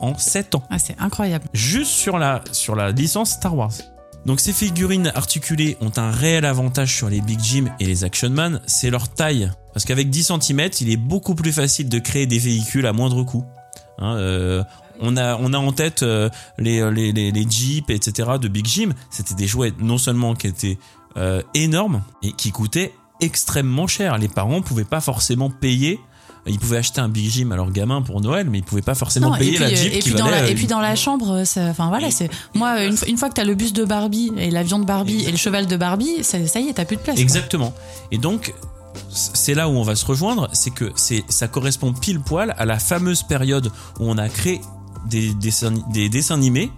en 0.00 0.16
7 0.16 0.54
ans. 0.56 0.62
Ah, 0.70 0.78
c'est 0.78 0.96
incroyable. 0.98 1.46
Juste 1.52 1.90
sur 1.90 2.18
la, 2.18 2.42
sur 2.52 2.74
la 2.74 2.90
licence 2.90 3.32
Star 3.32 3.54
Wars. 3.56 3.72
Donc 4.26 4.40
ces 4.40 4.52
figurines 4.54 5.12
articulées 5.14 5.76
ont 5.80 5.92
un 5.96 6.10
réel 6.10 6.46
avantage 6.46 6.94
sur 6.94 7.10
les 7.10 7.20
Big 7.20 7.40
Jim 7.40 7.66
et 7.78 7.84
les 7.84 8.04
Action 8.04 8.30
Man, 8.30 8.60
c'est 8.66 8.90
leur 8.90 9.08
taille. 9.08 9.50
Parce 9.74 9.84
qu'avec 9.84 10.08
10 10.08 10.32
cm, 10.40 10.70
il 10.80 10.90
est 10.90 10.96
beaucoup 10.96 11.34
plus 11.34 11.52
facile 11.52 11.88
de 11.88 11.98
créer 11.98 12.26
des 12.26 12.38
véhicules 12.38 12.86
à 12.86 12.92
moindre 12.92 13.22
coût. 13.22 13.44
Hein, 13.98 14.16
euh, 14.16 14.64
on 15.00 15.16
a, 15.16 15.36
on 15.36 15.52
a 15.52 15.58
en 15.58 15.72
tête 15.72 16.02
euh, 16.02 16.28
les, 16.58 16.90
les, 16.92 17.12
les, 17.12 17.32
les, 17.32 17.50
Jeeps, 17.50 17.90
etc. 17.90 18.30
de 18.40 18.48
Big 18.48 18.66
Jim. 18.66 18.90
C'était 19.10 19.34
des 19.34 19.46
jouets 19.46 19.72
non 19.78 19.98
seulement 19.98 20.34
qui 20.34 20.46
étaient 20.46 20.78
euh, 21.16 21.42
énormes 21.54 22.02
et 22.22 22.32
qui 22.32 22.50
coûtaient 22.50 22.92
extrêmement 23.20 23.86
cher. 23.86 24.18
Les 24.18 24.28
parents 24.28 24.62
pouvaient 24.62 24.84
pas 24.84 25.00
forcément 25.00 25.50
payer 25.50 26.00
ils 26.46 26.58
pouvaient 26.58 26.76
acheter 26.76 27.00
un 27.00 27.08
Big 27.08 27.30
Jim 27.30 27.50
à 27.52 27.56
leur 27.56 27.70
gamin 27.70 28.02
pour 28.02 28.20
Noël, 28.20 28.48
mais 28.50 28.58
ils 28.58 28.64
pouvaient 28.64 28.82
pas 28.82 28.94
forcément 28.94 29.32
payer 29.32 29.58
la 29.58 29.72
Jeep 29.72 29.94
et 29.94 29.98
qui 30.00 30.10
puis 30.10 30.18
valait, 30.18 30.24
dans 30.24 30.30
la, 30.30 30.42
euh, 30.42 30.48
Et 30.48 30.54
puis 30.54 30.66
dans 30.66 30.80
la 30.80 30.94
chambre, 30.94 31.42
enfin 31.56 31.88
voilà, 31.88 32.10
c'est 32.10 32.28
moi 32.52 32.84
une, 32.84 32.96
une, 33.06 33.16
fois 33.16 33.30
que 33.30 33.34
t'as 33.34 33.44
le 33.44 33.54
bus 33.54 33.72
de 33.72 33.84
Barbie 33.84 34.30
et 34.36 34.50
l'avion 34.50 34.78
de 34.78 34.84
Barbie 34.84 35.24
et 35.24 35.30
le 35.30 35.38
cheval 35.38 35.66
de 35.66 35.76
Barbie, 35.76 36.22
ça, 36.22 36.46
ça 36.46 36.60
y 36.60 36.68
est, 36.68 36.74
t'as 36.74 36.84
plus 36.84 36.96
de 36.96 37.00
place. 37.00 37.18
Exactement. 37.18 37.70
Quoi. 37.70 38.08
Et 38.12 38.18
donc 38.18 38.52
c'est 39.10 39.54
là 39.54 39.68
où 39.68 39.72
on 39.72 39.82
va 39.82 39.96
se 39.96 40.04
rejoindre, 40.04 40.48
c'est 40.52 40.70
que 40.70 40.92
c'est 40.96 41.24
ça 41.28 41.48
correspond 41.48 41.92
pile 41.92 42.20
poil 42.20 42.54
à 42.58 42.64
la 42.64 42.78
fameuse 42.78 43.22
période 43.22 43.70
où 43.98 44.10
on 44.10 44.18
a 44.18 44.28
créé 44.28 44.60
des 45.06 45.34
dessins, 45.34 45.72
des 45.92 46.08
dessins 46.08 46.34
animés 46.34 46.70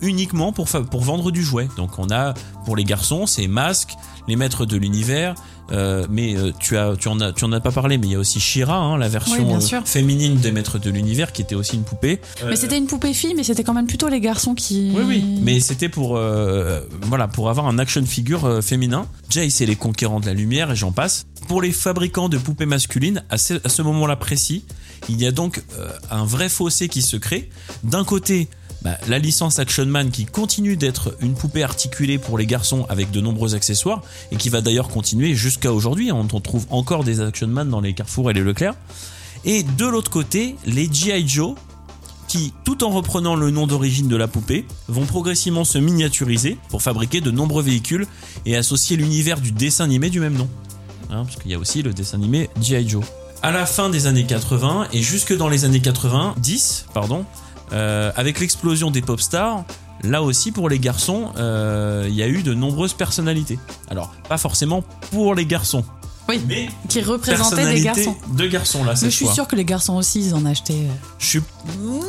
uniquement 0.00 0.52
pour, 0.52 0.68
pour 0.68 1.02
vendre 1.02 1.30
du 1.30 1.42
jouet. 1.42 1.68
Donc 1.76 1.98
on 1.98 2.10
a 2.10 2.34
pour 2.64 2.76
les 2.76 2.84
garçons, 2.84 3.26
c'est 3.26 3.48
Masque, 3.48 3.94
les 4.26 4.36
maîtres 4.36 4.66
de 4.66 4.76
l'univers, 4.76 5.34
euh, 5.70 6.06
mais 6.08 6.34
euh, 6.34 6.52
tu 6.58 6.76
as 6.76 6.96
tu 6.96 7.08
en 7.08 7.20
as 7.20 7.32
tu 7.32 7.44
en 7.44 7.52
as 7.52 7.60
pas 7.60 7.72
parlé 7.72 7.98
mais 7.98 8.06
il 8.06 8.12
y 8.12 8.14
a 8.14 8.18
aussi 8.18 8.40
Shira 8.40 8.76
hein, 8.76 8.96
la 8.96 9.08
version 9.08 9.56
oui, 9.56 9.68
euh, 9.72 9.80
féminine 9.84 10.36
des 10.36 10.50
maîtres 10.50 10.78
de 10.78 10.90
l'univers 10.90 11.32
qui 11.32 11.42
était 11.42 11.54
aussi 11.54 11.76
une 11.76 11.82
poupée. 11.82 12.20
Mais 12.46 12.56
c'était 12.56 12.78
une 12.78 12.86
poupée 12.86 13.12
fille 13.12 13.34
mais 13.34 13.42
c'était 13.42 13.64
quand 13.64 13.74
même 13.74 13.86
plutôt 13.86 14.08
les 14.08 14.20
garçons 14.20 14.54
qui 14.54 14.92
oui 14.94 15.02
oui. 15.06 15.24
Mais 15.42 15.60
c'était 15.60 15.88
pour 15.88 16.16
euh, 16.16 16.80
voilà 17.02 17.28
pour 17.28 17.50
avoir 17.50 17.66
un 17.66 17.78
action 17.78 18.04
figure 18.04 18.62
féminin. 18.62 19.06
Jace 19.28 19.60
et 19.60 19.66
les 19.66 19.76
conquérants 19.76 20.20
de 20.20 20.26
la 20.26 20.34
lumière 20.34 20.70
et 20.70 20.76
j'en 20.76 20.92
passe. 20.92 21.26
Pour 21.48 21.60
les 21.62 21.72
fabricants 21.72 22.28
de 22.28 22.38
poupées 22.38 22.66
masculines 22.66 23.22
à 23.30 23.38
ce, 23.38 23.54
à 23.64 23.68
ce 23.68 23.82
moment-là 23.82 24.16
précis 24.16 24.64
il 25.08 25.20
y 25.20 25.26
a 25.26 25.32
donc 25.32 25.62
un 26.10 26.24
vrai 26.24 26.48
fossé 26.48 26.88
qui 26.88 27.02
se 27.02 27.16
crée. 27.16 27.50
D'un 27.84 28.04
côté 28.04 28.48
bah, 28.82 28.96
la 29.08 29.18
licence 29.18 29.58
Action 29.58 29.86
Man 29.86 30.10
qui 30.10 30.24
continue 30.24 30.76
d'être 30.76 31.16
une 31.20 31.34
poupée 31.34 31.62
articulée 31.62 32.18
pour 32.18 32.38
les 32.38 32.46
garçons 32.46 32.86
avec 32.88 33.10
de 33.10 33.20
nombreux 33.20 33.54
accessoires 33.54 34.02
et 34.30 34.36
qui 34.36 34.48
va 34.48 34.60
d'ailleurs 34.60 34.88
continuer 34.88 35.34
jusqu'à 35.34 35.72
aujourd'hui. 35.72 36.12
On 36.12 36.26
trouve 36.26 36.66
encore 36.70 37.04
des 37.04 37.20
Action 37.20 37.48
Man 37.48 37.68
dans 37.68 37.80
les 37.80 37.92
Carrefour 37.92 38.30
et 38.30 38.34
les 38.34 38.42
Leclerc. 38.42 38.74
Et 39.44 39.62
de 39.62 39.86
l'autre 39.86 40.10
côté, 40.10 40.56
les 40.66 40.92
G.I. 40.92 41.26
Joe 41.26 41.54
qui, 42.28 42.52
tout 42.64 42.84
en 42.84 42.90
reprenant 42.90 43.34
le 43.34 43.50
nom 43.50 43.66
d'origine 43.66 44.06
de 44.06 44.16
la 44.16 44.28
poupée, 44.28 44.66
vont 44.86 45.06
progressivement 45.06 45.64
se 45.64 45.78
miniaturiser 45.78 46.58
pour 46.68 46.82
fabriquer 46.82 47.22
de 47.22 47.30
nombreux 47.30 47.62
véhicules 47.62 48.06
et 48.44 48.54
associer 48.54 48.96
l'univers 48.96 49.40
du 49.40 49.50
dessin 49.50 49.84
animé 49.84 50.10
du 50.10 50.20
même 50.20 50.34
nom. 50.34 50.48
Hein, 51.10 51.24
parce 51.24 51.36
qu'il 51.36 51.50
y 51.50 51.54
a 51.54 51.58
aussi 51.58 51.82
le 51.82 51.94
dessin 51.94 52.18
animé 52.18 52.50
G.I. 52.60 52.86
Joe. 52.86 53.04
À 53.42 53.50
la 53.50 53.66
fin 53.66 53.88
des 53.88 54.06
années 54.06 54.26
80 54.26 54.88
et 54.92 55.00
jusque 55.00 55.34
dans 55.34 55.48
les 55.48 55.64
années 55.64 55.80
90, 55.80 56.86
pardon, 56.92 57.24
euh, 57.72 58.12
avec 58.16 58.40
l'explosion 58.40 58.90
des 58.90 59.02
pop 59.02 59.20
stars, 59.20 59.64
là 60.02 60.22
aussi 60.22 60.52
pour 60.52 60.68
les 60.68 60.78
garçons, 60.78 61.30
il 61.34 61.40
euh, 61.40 62.08
y 62.08 62.22
a 62.22 62.28
eu 62.28 62.42
de 62.42 62.54
nombreuses 62.54 62.94
personnalités. 62.94 63.58
Alors, 63.90 64.12
pas 64.28 64.38
forcément 64.38 64.82
pour 65.10 65.34
les 65.34 65.46
garçons. 65.46 65.84
Oui, 66.28 66.40
mais 66.46 66.68
qui 66.88 67.00
représentaient 67.00 67.72
des 67.72 67.80
garçons. 67.80 68.16
De 68.28 68.46
garçons 68.46 68.84
là, 68.84 68.92
Mais 69.00 69.10
je 69.10 69.16
suis 69.16 69.26
sûr 69.28 69.48
que 69.48 69.56
les 69.56 69.64
garçons 69.64 69.96
aussi, 69.96 70.20
ils 70.20 70.34
en 70.34 70.44
achetaient. 70.44 70.86
Je 71.18 71.26
suis. 71.26 71.38
Hmm, 71.38 72.00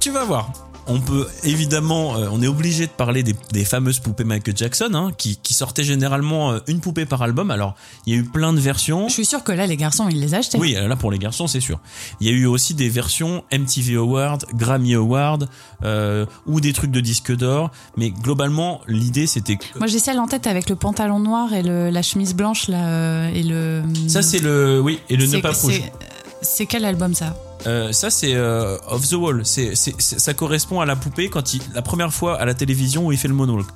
tu 0.00 0.10
vas 0.10 0.24
voir 0.24 0.50
on 0.86 1.00
peut 1.00 1.26
évidemment, 1.44 2.16
euh, 2.16 2.28
on 2.30 2.42
est 2.42 2.46
obligé 2.46 2.86
de 2.86 2.92
parler 2.92 3.22
des, 3.22 3.34
des, 3.52 3.64
fameuses 3.64 3.98
poupées 3.98 4.24
Michael 4.24 4.56
Jackson, 4.56 4.90
hein, 4.94 5.12
qui, 5.16 5.36
qui, 5.36 5.54
sortaient 5.54 5.84
généralement 5.84 6.52
euh, 6.52 6.58
une 6.66 6.80
poupée 6.80 7.06
par 7.06 7.22
album. 7.22 7.50
Alors, 7.50 7.74
il 8.06 8.14
y 8.14 8.16
a 8.16 8.20
eu 8.20 8.24
plein 8.24 8.52
de 8.52 8.60
versions. 8.60 9.08
Je 9.08 9.14
suis 9.14 9.26
sûr 9.26 9.42
que 9.42 9.52
là, 9.52 9.66
les 9.66 9.76
garçons, 9.76 10.08
ils 10.08 10.20
les 10.20 10.34
achetaient. 10.34 10.58
Oui, 10.58 10.72
là 10.72 10.96
pour 10.96 11.10
les 11.10 11.18
garçons, 11.18 11.46
c'est 11.46 11.60
sûr. 11.60 11.80
Il 12.20 12.26
y 12.26 12.30
a 12.30 12.32
eu 12.32 12.46
aussi 12.46 12.74
des 12.74 12.88
versions 12.88 13.44
MTV 13.52 13.96
Award, 13.96 14.44
Grammy 14.54 14.94
Award, 14.94 15.48
euh, 15.84 16.26
ou 16.46 16.60
des 16.60 16.72
trucs 16.72 16.90
de 16.90 17.00
disque 17.00 17.34
d'or. 17.34 17.70
Mais 17.96 18.10
globalement, 18.10 18.80
l'idée, 18.86 19.26
c'était 19.26 19.56
que. 19.56 19.64
Moi, 19.78 19.86
j'ai 19.86 19.98
celle 19.98 20.18
en 20.18 20.28
tête 20.28 20.46
avec 20.46 20.70
le 20.70 20.76
pantalon 20.76 21.18
noir 21.18 21.52
et 21.52 21.62
le, 21.62 21.90
la 21.90 22.02
chemise 22.02 22.34
blanche 22.34 22.68
là, 22.68 22.88
euh, 22.88 23.30
et 23.34 23.42
le. 23.42 23.82
Ça, 24.08 24.22
c'est 24.22 24.38
le, 24.38 24.80
oui, 24.80 25.00
et 25.08 25.16
le 25.16 25.26
ne 25.26 25.38
pas 25.38 25.52
rouge. 25.52 25.82
C'est 26.42 26.66
quel 26.66 26.84
album 26.84 27.14
ça? 27.14 27.34
Euh, 27.66 27.92
ça 27.92 28.10
c'est 28.10 28.34
euh, 28.34 28.76
Off 28.88 29.08
the 29.08 29.14
Wall. 29.14 29.42
C'est, 29.44 29.74
ça 29.74 30.34
correspond 30.34 30.80
à 30.80 30.86
la 30.86 30.96
poupée 30.96 31.28
quand 31.28 31.54
il 31.54 31.62
la 31.74 31.82
première 31.82 32.12
fois 32.12 32.40
à 32.40 32.44
la 32.44 32.54
télévision 32.54 33.06
où 33.06 33.12
il 33.12 33.18
fait 33.18 33.28
le 33.28 33.34
monologue. 33.34 33.66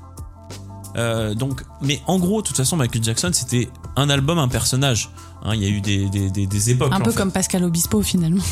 Euh, 0.96 1.34
donc, 1.34 1.62
mais 1.82 2.00
en 2.06 2.18
gros, 2.18 2.42
de 2.42 2.48
toute 2.48 2.56
façon, 2.56 2.76
Michael 2.76 3.04
Jackson, 3.04 3.30
c'était 3.32 3.68
un 3.96 4.10
album, 4.10 4.38
un 4.38 4.48
personnage. 4.48 5.10
Hein, 5.44 5.54
il 5.54 5.62
y 5.62 5.66
a 5.66 5.68
eu 5.68 5.80
des, 5.80 6.08
des, 6.08 6.30
des, 6.30 6.46
des 6.46 6.70
époques. 6.70 6.92
Un 6.92 7.00
peu 7.00 7.12
fait. 7.12 7.16
comme 7.16 7.32
Pascal 7.32 7.64
Obispo 7.64 8.02
finalement. 8.02 8.42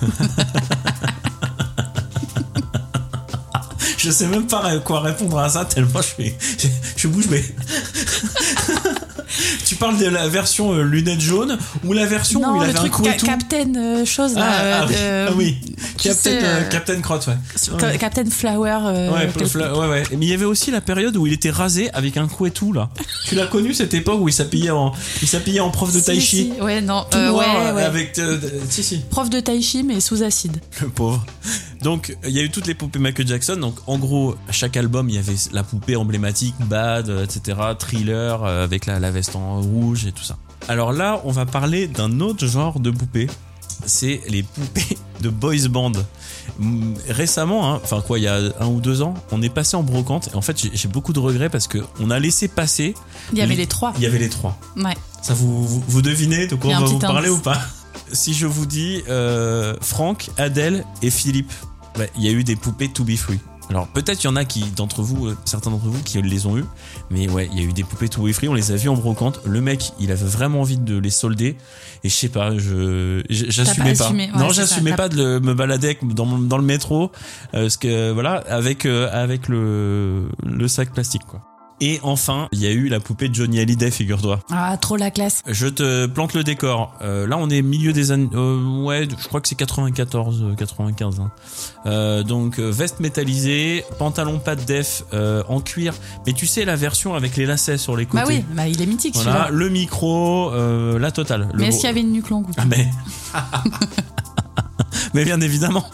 je 3.98 4.10
sais 4.10 4.28
même 4.28 4.46
pas 4.46 4.78
quoi 4.78 5.00
répondre 5.00 5.38
à 5.38 5.48
ça 5.48 5.64
tellement 5.64 6.00
je 6.00 6.06
suis, 6.06 6.34
je, 6.58 6.68
je 6.96 7.08
bouge 7.08 7.28
bée. 7.28 7.44
Tu 9.78 9.84
parles 9.84 9.98
de 9.98 10.06
la 10.06 10.26
version 10.28 10.72
euh, 10.74 10.82
lunettes 10.82 11.20
jaunes 11.20 11.56
ou 11.84 11.92
la 11.92 12.04
version 12.04 12.40
non, 12.40 12.50
où 12.52 12.56
il 12.56 12.58
le 12.58 12.64
avait 12.64 12.72
truc 12.74 12.92
un 12.92 12.96
coup 12.96 13.06
et 13.08 13.16
tout 13.16 13.26
Captain 13.26 13.74
euh, 13.76 14.04
chose 14.04 14.34
là. 14.34 14.46
Ah, 14.50 14.80
ah, 14.82 14.86
oui. 14.88 14.94
euh, 14.98 15.26
Ah 15.30 15.34
oui. 15.36 15.56
tu 15.96 16.08
Captain, 16.08 16.12
sais, 16.14 16.38
euh, 16.42 16.62
Captain 16.68 17.00
Crotte, 17.00 17.28
ouais. 17.28 17.34
Ca- 17.78 17.96
Captain 17.98 18.28
Flower. 18.28 18.78
Ouais, 19.12 19.28
Fla- 19.46 19.72
ouais, 19.78 19.86
ouais. 19.88 20.02
Mais 20.10 20.26
il 20.26 20.28
y 20.28 20.32
avait 20.34 20.44
aussi 20.44 20.70
la 20.72 20.80
période 20.80 21.16
où 21.16 21.26
il 21.28 21.32
était 21.32 21.50
rasé 21.50 21.90
avec 21.92 22.16
un 22.16 22.26
coup 22.26 22.46
et 22.46 22.50
tout 22.50 22.72
là. 22.72 22.90
tu 23.28 23.36
l'as 23.36 23.46
connu 23.46 23.72
cette 23.72 23.94
époque 23.94 24.20
où 24.20 24.28
il 24.28 24.32
s'habillait 24.32 24.70
en, 24.70 24.92
il 25.22 25.28
s'habillait 25.28 25.60
en 25.60 25.70
prof 25.70 25.92
de 25.92 25.98
Si, 26.00 26.04
tai 26.04 26.20
chi? 26.20 26.52
si, 26.56 26.60
Ouais, 26.60 26.80
non. 26.80 27.04
Tout 27.10 27.18
noir, 27.18 27.66
ouais, 27.66 27.72
ouais. 27.72 27.82
avec, 27.82 28.20
si 28.68 28.82
si. 28.82 28.98
Prof 29.10 29.30
de 29.30 29.38
tai 29.40 29.62
chi 29.62 29.84
mais 29.84 30.00
sous 30.00 30.22
acide. 30.24 30.56
Le 30.80 30.88
pauvre. 30.88 31.24
Donc, 31.82 32.16
il 32.24 32.30
y 32.30 32.38
a 32.40 32.42
eu 32.42 32.50
toutes 32.50 32.66
les 32.66 32.74
poupées 32.74 32.98
Michael 32.98 33.26
Jackson. 33.26 33.56
Donc, 33.56 33.76
en 33.86 33.98
gros, 33.98 34.34
à 34.48 34.52
chaque 34.52 34.76
album, 34.76 35.08
il 35.08 35.14
y 35.16 35.18
avait 35.18 35.36
la 35.52 35.62
poupée 35.62 35.96
emblématique, 35.96 36.54
Bad, 36.60 37.08
euh, 37.08 37.24
etc., 37.24 37.58
Thriller, 37.78 38.42
euh, 38.44 38.64
avec 38.64 38.86
la, 38.86 38.98
la 38.98 39.10
veste 39.10 39.36
en 39.36 39.60
rouge 39.60 40.06
et 40.06 40.12
tout 40.12 40.24
ça. 40.24 40.36
Alors 40.68 40.92
là, 40.92 41.20
on 41.24 41.30
va 41.30 41.46
parler 41.46 41.86
d'un 41.88 42.20
autre 42.20 42.46
genre 42.46 42.80
de 42.80 42.90
poupée 42.90 43.28
c'est 43.86 44.20
les 44.28 44.42
poupées 44.42 44.98
de 45.22 45.28
boys 45.28 45.68
band. 45.70 45.92
Mm, 46.58 46.94
Récemment, 47.08 47.72
hein, 47.74 47.80
enfin 47.84 48.00
quoi, 48.00 48.18
il 48.18 48.22
y 48.24 48.28
a 48.28 48.40
un 48.60 48.66
ou 48.66 48.80
deux 48.80 49.02
ans, 49.02 49.14
on 49.30 49.40
est 49.40 49.48
passé 49.48 49.76
en 49.76 49.84
brocante. 49.84 50.28
Et 50.32 50.36
en 50.36 50.42
fait, 50.42 50.58
j'ai- 50.74 50.88
beaucoup 50.88 51.12
de 51.12 51.20
regrets 51.20 51.48
parce 51.48 51.68
que 51.68 51.78
on 52.00 52.10
a 52.10 52.18
laissé 52.18 52.48
passer. 52.48 52.94
Il 53.32 53.38
y 53.38 53.40
avait 53.40 53.50
les- 53.54 53.60
les 53.62 53.66
trois. 53.68 53.92
Il 53.96 54.02
y 54.02 54.06
avait 54.06 54.18
les 54.18 54.28
trois. 54.28 54.58
Ouais. 54.76 54.96
Ça, 55.22 55.32
vous, 55.32 55.64
vous, 55.66 55.84
vous 55.86 56.02
devinez 56.02 56.48
de 56.48 56.56
quoi 56.56 56.72
on 56.76 56.80
va 56.80 56.86
vous 56.86 56.98
parler 56.98 57.28
indice. 57.28 57.38
ou 57.38 57.42
pas? 57.42 57.60
Si 58.12 58.32
je 58.32 58.46
vous 58.46 58.64
dis 58.64 59.02
euh, 59.10 59.74
Franck, 59.82 60.30
Adèle 60.38 60.84
et 61.02 61.10
Philippe, 61.10 61.52
ouais, 61.98 62.10
il 62.16 62.22
y 62.24 62.28
a 62.28 62.32
eu 62.32 62.44
des 62.44 62.56
poupées 62.56 62.88
To 62.88 63.04
Be 63.04 63.16
Free. 63.16 63.38
Alors 63.70 63.86
peut-être 63.86 64.24
il 64.24 64.26
y 64.26 64.30
en 64.30 64.36
a 64.36 64.46
qui 64.46 64.62
d'entre 64.70 65.02
vous, 65.02 65.26
euh, 65.26 65.36
certains 65.44 65.70
d'entre 65.70 65.84
vous 65.88 66.02
qui 66.02 66.22
les 66.22 66.46
ont 66.46 66.56
eu, 66.56 66.64
mais 67.10 67.28
ouais, 67.28 67.50
il 67.52 67.60
y 67.60 67.62
a 67.62 67.68
eu 67.68 67.74
des 67.74 67.84
poupées 67.84 68.08
To 68.08 68.22
Be 68.22 68.32
Free, 68.32 68.48
on 68.48 68.54
les 68.54 68.72
a 68.72 68.76
vues 68.76 68.88
en 68.88 68.94
brocante. 68.94 69.40
Le 69.44 69.60
mec, 69.60 69.92
il 70.00 70.10
avait 70.10 70.24
vraiment 70.24 70.62
envie 70.62 70.78
de 70.78 70.96
les 70.96 71.10
solder, 71.10 71.54
et 72.02 72.08
je 72.08 72.14
sais 72.14 72.30
pas, 72.30 72.56
je 72.56 73.22
j'assumais 73.28 73.92
pas 73.92 73.98
pas. 73.98 74.04
assumé, 74.06 74.30
ouais, 74.32 74.38
non, 74.38 74.48
j'assumais 74.52 74.94
pas 74.94 75.10
de 75.10 75.16
le- 75.16 75.40
me 75.40 75.52
balader 75.52 75.88
avec- 75.88 76.14
dans, 76.14 76.56
le 76.56 76.62
métro, 76.64 77.12
euh, 77.52 77.64
parce 77.64 77.76
que 77.76 78.10
voilà, 78.12 78.36
avec 78.48 78.86
euh, 78.86 79.10
avec 79.12 79.48
le 79.48 80.30
le 80.46 80.66
sac 80.68 80.94
plastique 80.94 81.26
quoi. 81.26 81.42
Et 81.80 82.00
enfin, 82.02 82.48
il 82.50 82.60
y 82.60 82.66
a 82.66 82.70
eu 82.70 82.88
la 82.88 82.98
poupée 82.98 83.28
de 83.28 83.34
Johnny 83.34 83.60
Hallyday, 83.60 83.90
figure-toi. 83.92 84.40
Ah, 84.50 84.76
trop 84.78 84.96
la 84.96 85.12
classe. 85.12 85.42
Je 85.46 85.68
te 85.68 86.06
plante 86.06 86.34
le 86.34 86.42
décor. 86.42 86.92
Euh, 87.02 87.26
là, 87.26 87.36
on 87.38 87.48
est 87.50 87.62
milieu 87.62 87.92
des 87.92 88.10
années. 88.10 88.28
euh, 88.34 88.82
ouais, 88.82 89.06
je 89.16 89.28
crois 89.28 89.40
que 89.40 89.46
c'est 89.48 89.54
94, 89.54 90.42
euh, 90.42 90.54
95. 90.56 91.20
hein. 91.20 91.30
Euh, 91.86 92.22
donc 92.24 92.58
euh, 92.58 92.68
veste 92.70 92.98
métallisée, 92.98 93.84
pantalon 93.98 94.40
pas 94.40 94.56
de 94.56 94.62
def 94.64 95.04
euh, 95.12 95.44
en 95.48 95.60
cuir. 95.60 95.94
Mais 96.26 96.32
tu 96.32 96.46
sais 96.48 96.64
la 96.64 96.74
version 96.74 97.14
avec 97.14 97.36
les 97.36 97.46
lacets 97.46 97.78
sur 97.78 97.96
les 97.96 98.06
côtés. 98.06 98.22
Bah 98.24 98.28
oui, 98.28 98.44
bah 98.54 98.66
il 98.66 98.82
est 98.82 98.86
mythique 98.86 99.14
Voilà, 99.14 99.44
celui-là. 99.44 99.50
le 99.50 99.68
micro, 99.68 100.50
euh, 100.52 100.98
la 100.98 101.12
totale. 101.12 101.48
Le 101.52 101.60
Mais 101.60 101.68
est-ce 101.68 101.76
qu'il 101.76 101.86
y 101.86 101.90
avait 101.90 102.00
une 102.00 102.12
nuque 102.12 102.30
longue 102.30 102.46
Ah 102.56 102.64
mais. 102.66 102.88
mais 105.14 105.24
bien 105.24 105.40
évidemment. 105.40 105.84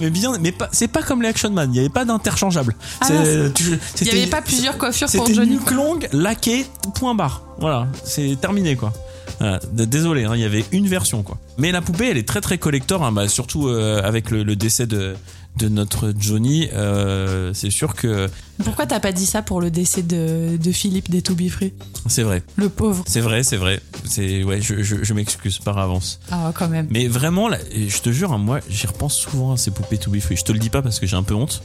Mais 0.00 0.10
bien, 0.10 0.32
mais 0.40 0.52
pas, 0.52 0.68
c'est 0.72 0.88
pas 0.88 1.02
comme 1.02 1.22
les 1.22 1.28
Action 1.28 1.50
Man. 1.50 1.70
Il 1.72 1.76
y 1.76 1.80
avait 1.80 1.88
pas 1.88 2.04
d'interchangeable. 2.04 2.74
Ah, 3.00 3.06
Il 3.10 3.16
n'y 3.16 3.78
c'était- 3.94 4.10
avait 4.10 4.26
pas 4.26 4.42
plusieurs 4.42 4.78
coiffures 4.78 5.08
pour 5.10 5.26
C'était 5.26 5.34
Johnny. 5.34 5.52
nuque 5.52 5.70
longue, 5.70 6.08
laqué, 6.12 6.66
point 6.94 7.14
barre. 7.14 7.42
Voilà, 7.58 7.86
c'est 8.04 8.36
terminé 8.40 8.76
quoi. 8.76 8.92
Voilà. 9.40 9.58
D- 9.72 9.86
Désolé, 9.86 10.24
hein, 10.24 10.32
il 10.34 10.40
y 10.40 10.44
avait 10.44 10.64
une 10.72 10.86
version 10.88 11.22
quoi. 11.22 11.38
Mais 11.58 11.72
la 11.72 11.80
poupée, 11.82 12.08
elle 12.10 12.18
est 12.18 12.26
très 12.28 12.40
très 12.40 12.58
collector, 12.58 13.02
hein, 13.04 13.12
bah, 13.12 13.28
surtout 13.28 13.68
euh, 13.68 14.00
avec 14.02 14.30
le, 14.30 14.42
le 14.42 14.56
décès 14.56 14.86
de, 14.86 15.14
de 15.56 15.68
notre 15.68 16.12
Johnny. 16.18 16.68
euh, 16.72 17.52
c'est 17.54 17.70
sûr 17.70 17.94
que 17.94 18.28
Pourquoi 18.64 18.86
t'as 18.86 19.00
pas 19.00 19.12
dit 19.12 19.26
ça 19.26 19.40
pour 19.42 19.60
le 19.60 19.70
décès 19.70 20.02
de, 20.02 20.56
de 20.56 20.72
Philippe 20.72 21.10
des 21.10 21.22
To 21.22 21.34
Be 21.34 21.48
Free? 21.48 21.72
C'est 22.08 22.22
vrai, 22.22 22.42
Le 22.56 22.68
pauvre. 22.68 23.04
c'est 23.06 23.20
vrai, 23.20 23.42
c'est 23.42 23.56
vrai. 23.56 23.80
C'est 24.04 24.42
ouais, 24.44 24.60
je, 24.60 24.82
je, 24.82 24.96
je 25.02 25.14
m'excuse 25.14 25.58
par 25.58 25.78
avance. 25.78 26.18
Ah, 26.30 26.52
quand 26.54 26.68
même. 26.68 26.86
Mais 26.90 27.06
vraiment, 27.06 27.48
là, 27.48 27.58
je 27.74 27.98
te 28.00 28.10
jure, 28.10 28.32
hein, 28.32 28.38
moi, 28.38 28.60
j'y 28.68 28.86
repense 28.86 29.16
souvent 29.16 29.52
à 29.52 29.56
ces 29.56 29.70
poupées 29.70 29.98
To 29.98 30.10
Be 30.10 30.18
Free. 30.20 30.36
Je 30.36 30.44
te 30.44 30.52
le 30.52 30.58
dis 30.58 30.70
pas 30.70 30.82
parce 30.82 30.98
que 31.00 31.06
j'ai 31.06 31.16
un 31.16 31.22
peu 31.22 31.34
honte, 31.34 31.62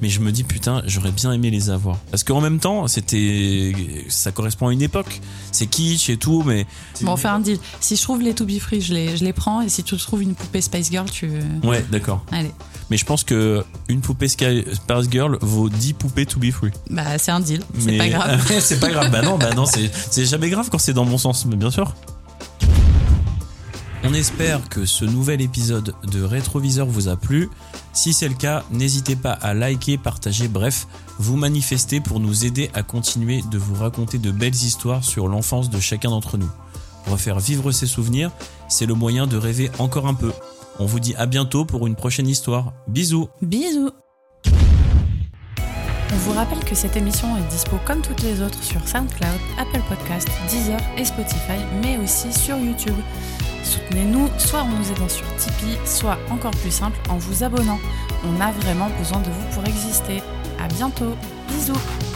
mais 0.00 0.08
je 0.08 0.20
me 0.20 0.30
dis 0.32 0.44
putain, 0.44 0.82
j'aurais 0.86 1.12
bien 1.12 1.32
aimé 1.32 1.50
les 1.50 1.70
avoir. 1.70 1.98
Parce 2.10 2.22
qu'en 2.24 2.40
même 2.40 2.58
temps, 2.60 2.86
c'était, 2.86 3.72
ça 4.08 4.30
correspond 4.32 4.68
à 4.68 4.72
une 4.72 4.82
époque. 4.82 5.20
C'est 5.52 5.66
kitsch 5.66 6.08
et 6.08 6.16
tout, 6.16 6.42
mais 6.46 6.66
Bon, 7.02 7.12
on 7.12 7.16
fait 7.16 7.28
un 7.28 7.40
deal. 7.40 7.58
Si 7.80 7.96
je 7.96 8.02
trouve 8.02 8.22
les 8.22 8.32
To 8.34 8.44
Be 8.46 8.58
Free, 8.58 8.80
je 8.80 8.94
les, 8.94 9.16
je 9.16 9.24
les 9.24 9.32
prends. 9.32 9.60
Et 9.60 9.68
si 9.68 9.82
tu 9.82 9.96
trouves 9.96 10.22
une 10.22 10.34
poupée 10.34 10.60
Spice 10.60 10.90
Girl, 10.90 11.10
tu. 11.10 11.28
ouais, 11.64 11.84
d'accord. 11.90 12.24
Allez. 12.32 12.52
Mais 12.90 12.96
je 12.98 13.04
pense 13.06 13.23
que 13.24 13.64
une 13.88 14.00
poupée 14.00 14.28
Sky 14.28 14.64
Spice 14.72 15.10
Girl 15.10 15.38
vaut 15.40 15.68
10 15.68 15.94
poupées 15.94 16.26
To 16.26 16.38
Be 16.38 16.50
Free. 16.50 16.70
Bah, 16.90 17.18
c'est 17.18 17.30
un 17.32 17.40
deal. 17.40 17.62
C'est 17.78 17.86
Mais- 17.86 17.98
pas 17.98 18.08
grave. 18.08 18.52
c'est 18.60 18.80
pas 18.80 18.88
grave. 18.90 19.10
Bah 19.10 19.22
non, 19.22 19.38
bah 19.38 19.52
non, 19.54 19.66
c'est 19.66 19.90
c'est 20.10 20.24
jamais 20.26 20.50
grave 20.50 20.68
quand 20.70 20.78
c'est 20.78 20.92
dans 20.94 21.04
mon 21.04 21.18
sens, 21.18 21.46
mais 21.46 21.56
bien 21.56 21.70
sûr. 21.70 21.94
On 24.06 24.12
espère 24.12 24.68
que 24.68 24.84
ce 24.84 25.06
nouvel 25.06 25.40
épisode 25.40 25.94
de 26.12 26.22
Rétroviseur 26.22 26.86
vous 26.86 27.08
a 27.08 27.16
plu. 27.16 27.48
Si 27.94 28.12
c'est 28.12 28.28
le 28.28 28.34
cas, 28.34 28.62
n'hésitez 28.70 29.16
pas 29.16 29.32
à 29.32 29.54
liker, 29.54 29.96
partager, 29.96 30.46
bref, 30.46 30.86
vous 31.18 31.36
manifester 31.36 32.00
pour 32.00 32.20
nous 32.20 32.44
aider 32.44 32.70
à 32.74 32.82
continuer 32.82 33.42
de 33.50 33.56
vous 33.56 33.74
raconter 33.74 34.18
de 34.18 34.30
belles 34.30 34.54
histoires 34.54 35.02
sur 35.02 35.26
l'enfance 35.26 35.70
de 35.70 35.80
chacun 35.80 36.10
d'entre 36.10 36.36
nous. 36.36 36.50
Refaire 37.06 37.38
vivre 37.40 37.72
ses 37.72 37.86
souvenirs, 37.86 38.30
c'est 38.68 38.84
le 38.86 38.92
moyen 38.94 39.26
de 39.26 39.38
rêver 39.38 39.70
encore 39.78 40.06
un 40.06 40.14
peu. 40.14 40.32
On 40.78 40.86
vous 40.86 40.98
dit 40.98 41.14
à 41.16 41.26
bientôt 41.26 41.64
pour 41.64 41.86
une 41.86 41.94
prochaine 41.94 42.26
histoire. 42.26 42.72
Bisous 42.88 43.28
Bisous. 43.40 43.90
On 46.12 46.16
vous 46.16 46.32
rappelle 46.32 46.64
que 46.64 46.74
cette 46.74 46.96
émission 46.96 47.36
est 47.36 47.48
dispo 47.48 47.76
comme 47.84 48.00
toutes 48.00 48.22
les 48.22 48.40
autres 48.40 48.62
sur 48.62 48.80
SoundCloud, 48.86 49.38
Apple 49.58 49.82
Podcast, 49.88 50.28
Deezer 50.48 50.80
et 50.96 51.04
Spotify, 51.04 51.58
mais 51.82 51.98
aussi 51.98 52.32
sur 52.32 52.56
YouTube. 52.56 52.96
Soutenez-nous 53.62 54.28
soit 54.38 54.62
en 54.62 54.68
nous 54.68 54.92
aidant 54.92 55.08
sur 55.08 55.26
Tipeee, 55.36 55.78
soit 55.84 56.18
encore 56.30 56.52
plus 56.52 56.72
simple 56.72 56.98
en 57.08 57.18
vous 57.18 57.44
abonnant. 57.44 57.78
On 58.24 58.40
a 58.40 58.50
vraiment 58.52 58.90
besoin 58.98 59.20
de 59.20 59.30
vous 59.30 59.54
pour 59.54 59.64
exister. 59.64 60.22
À 60.60 60.68
bientôt. 60.68 61.14
Bisous. 61.48 62.13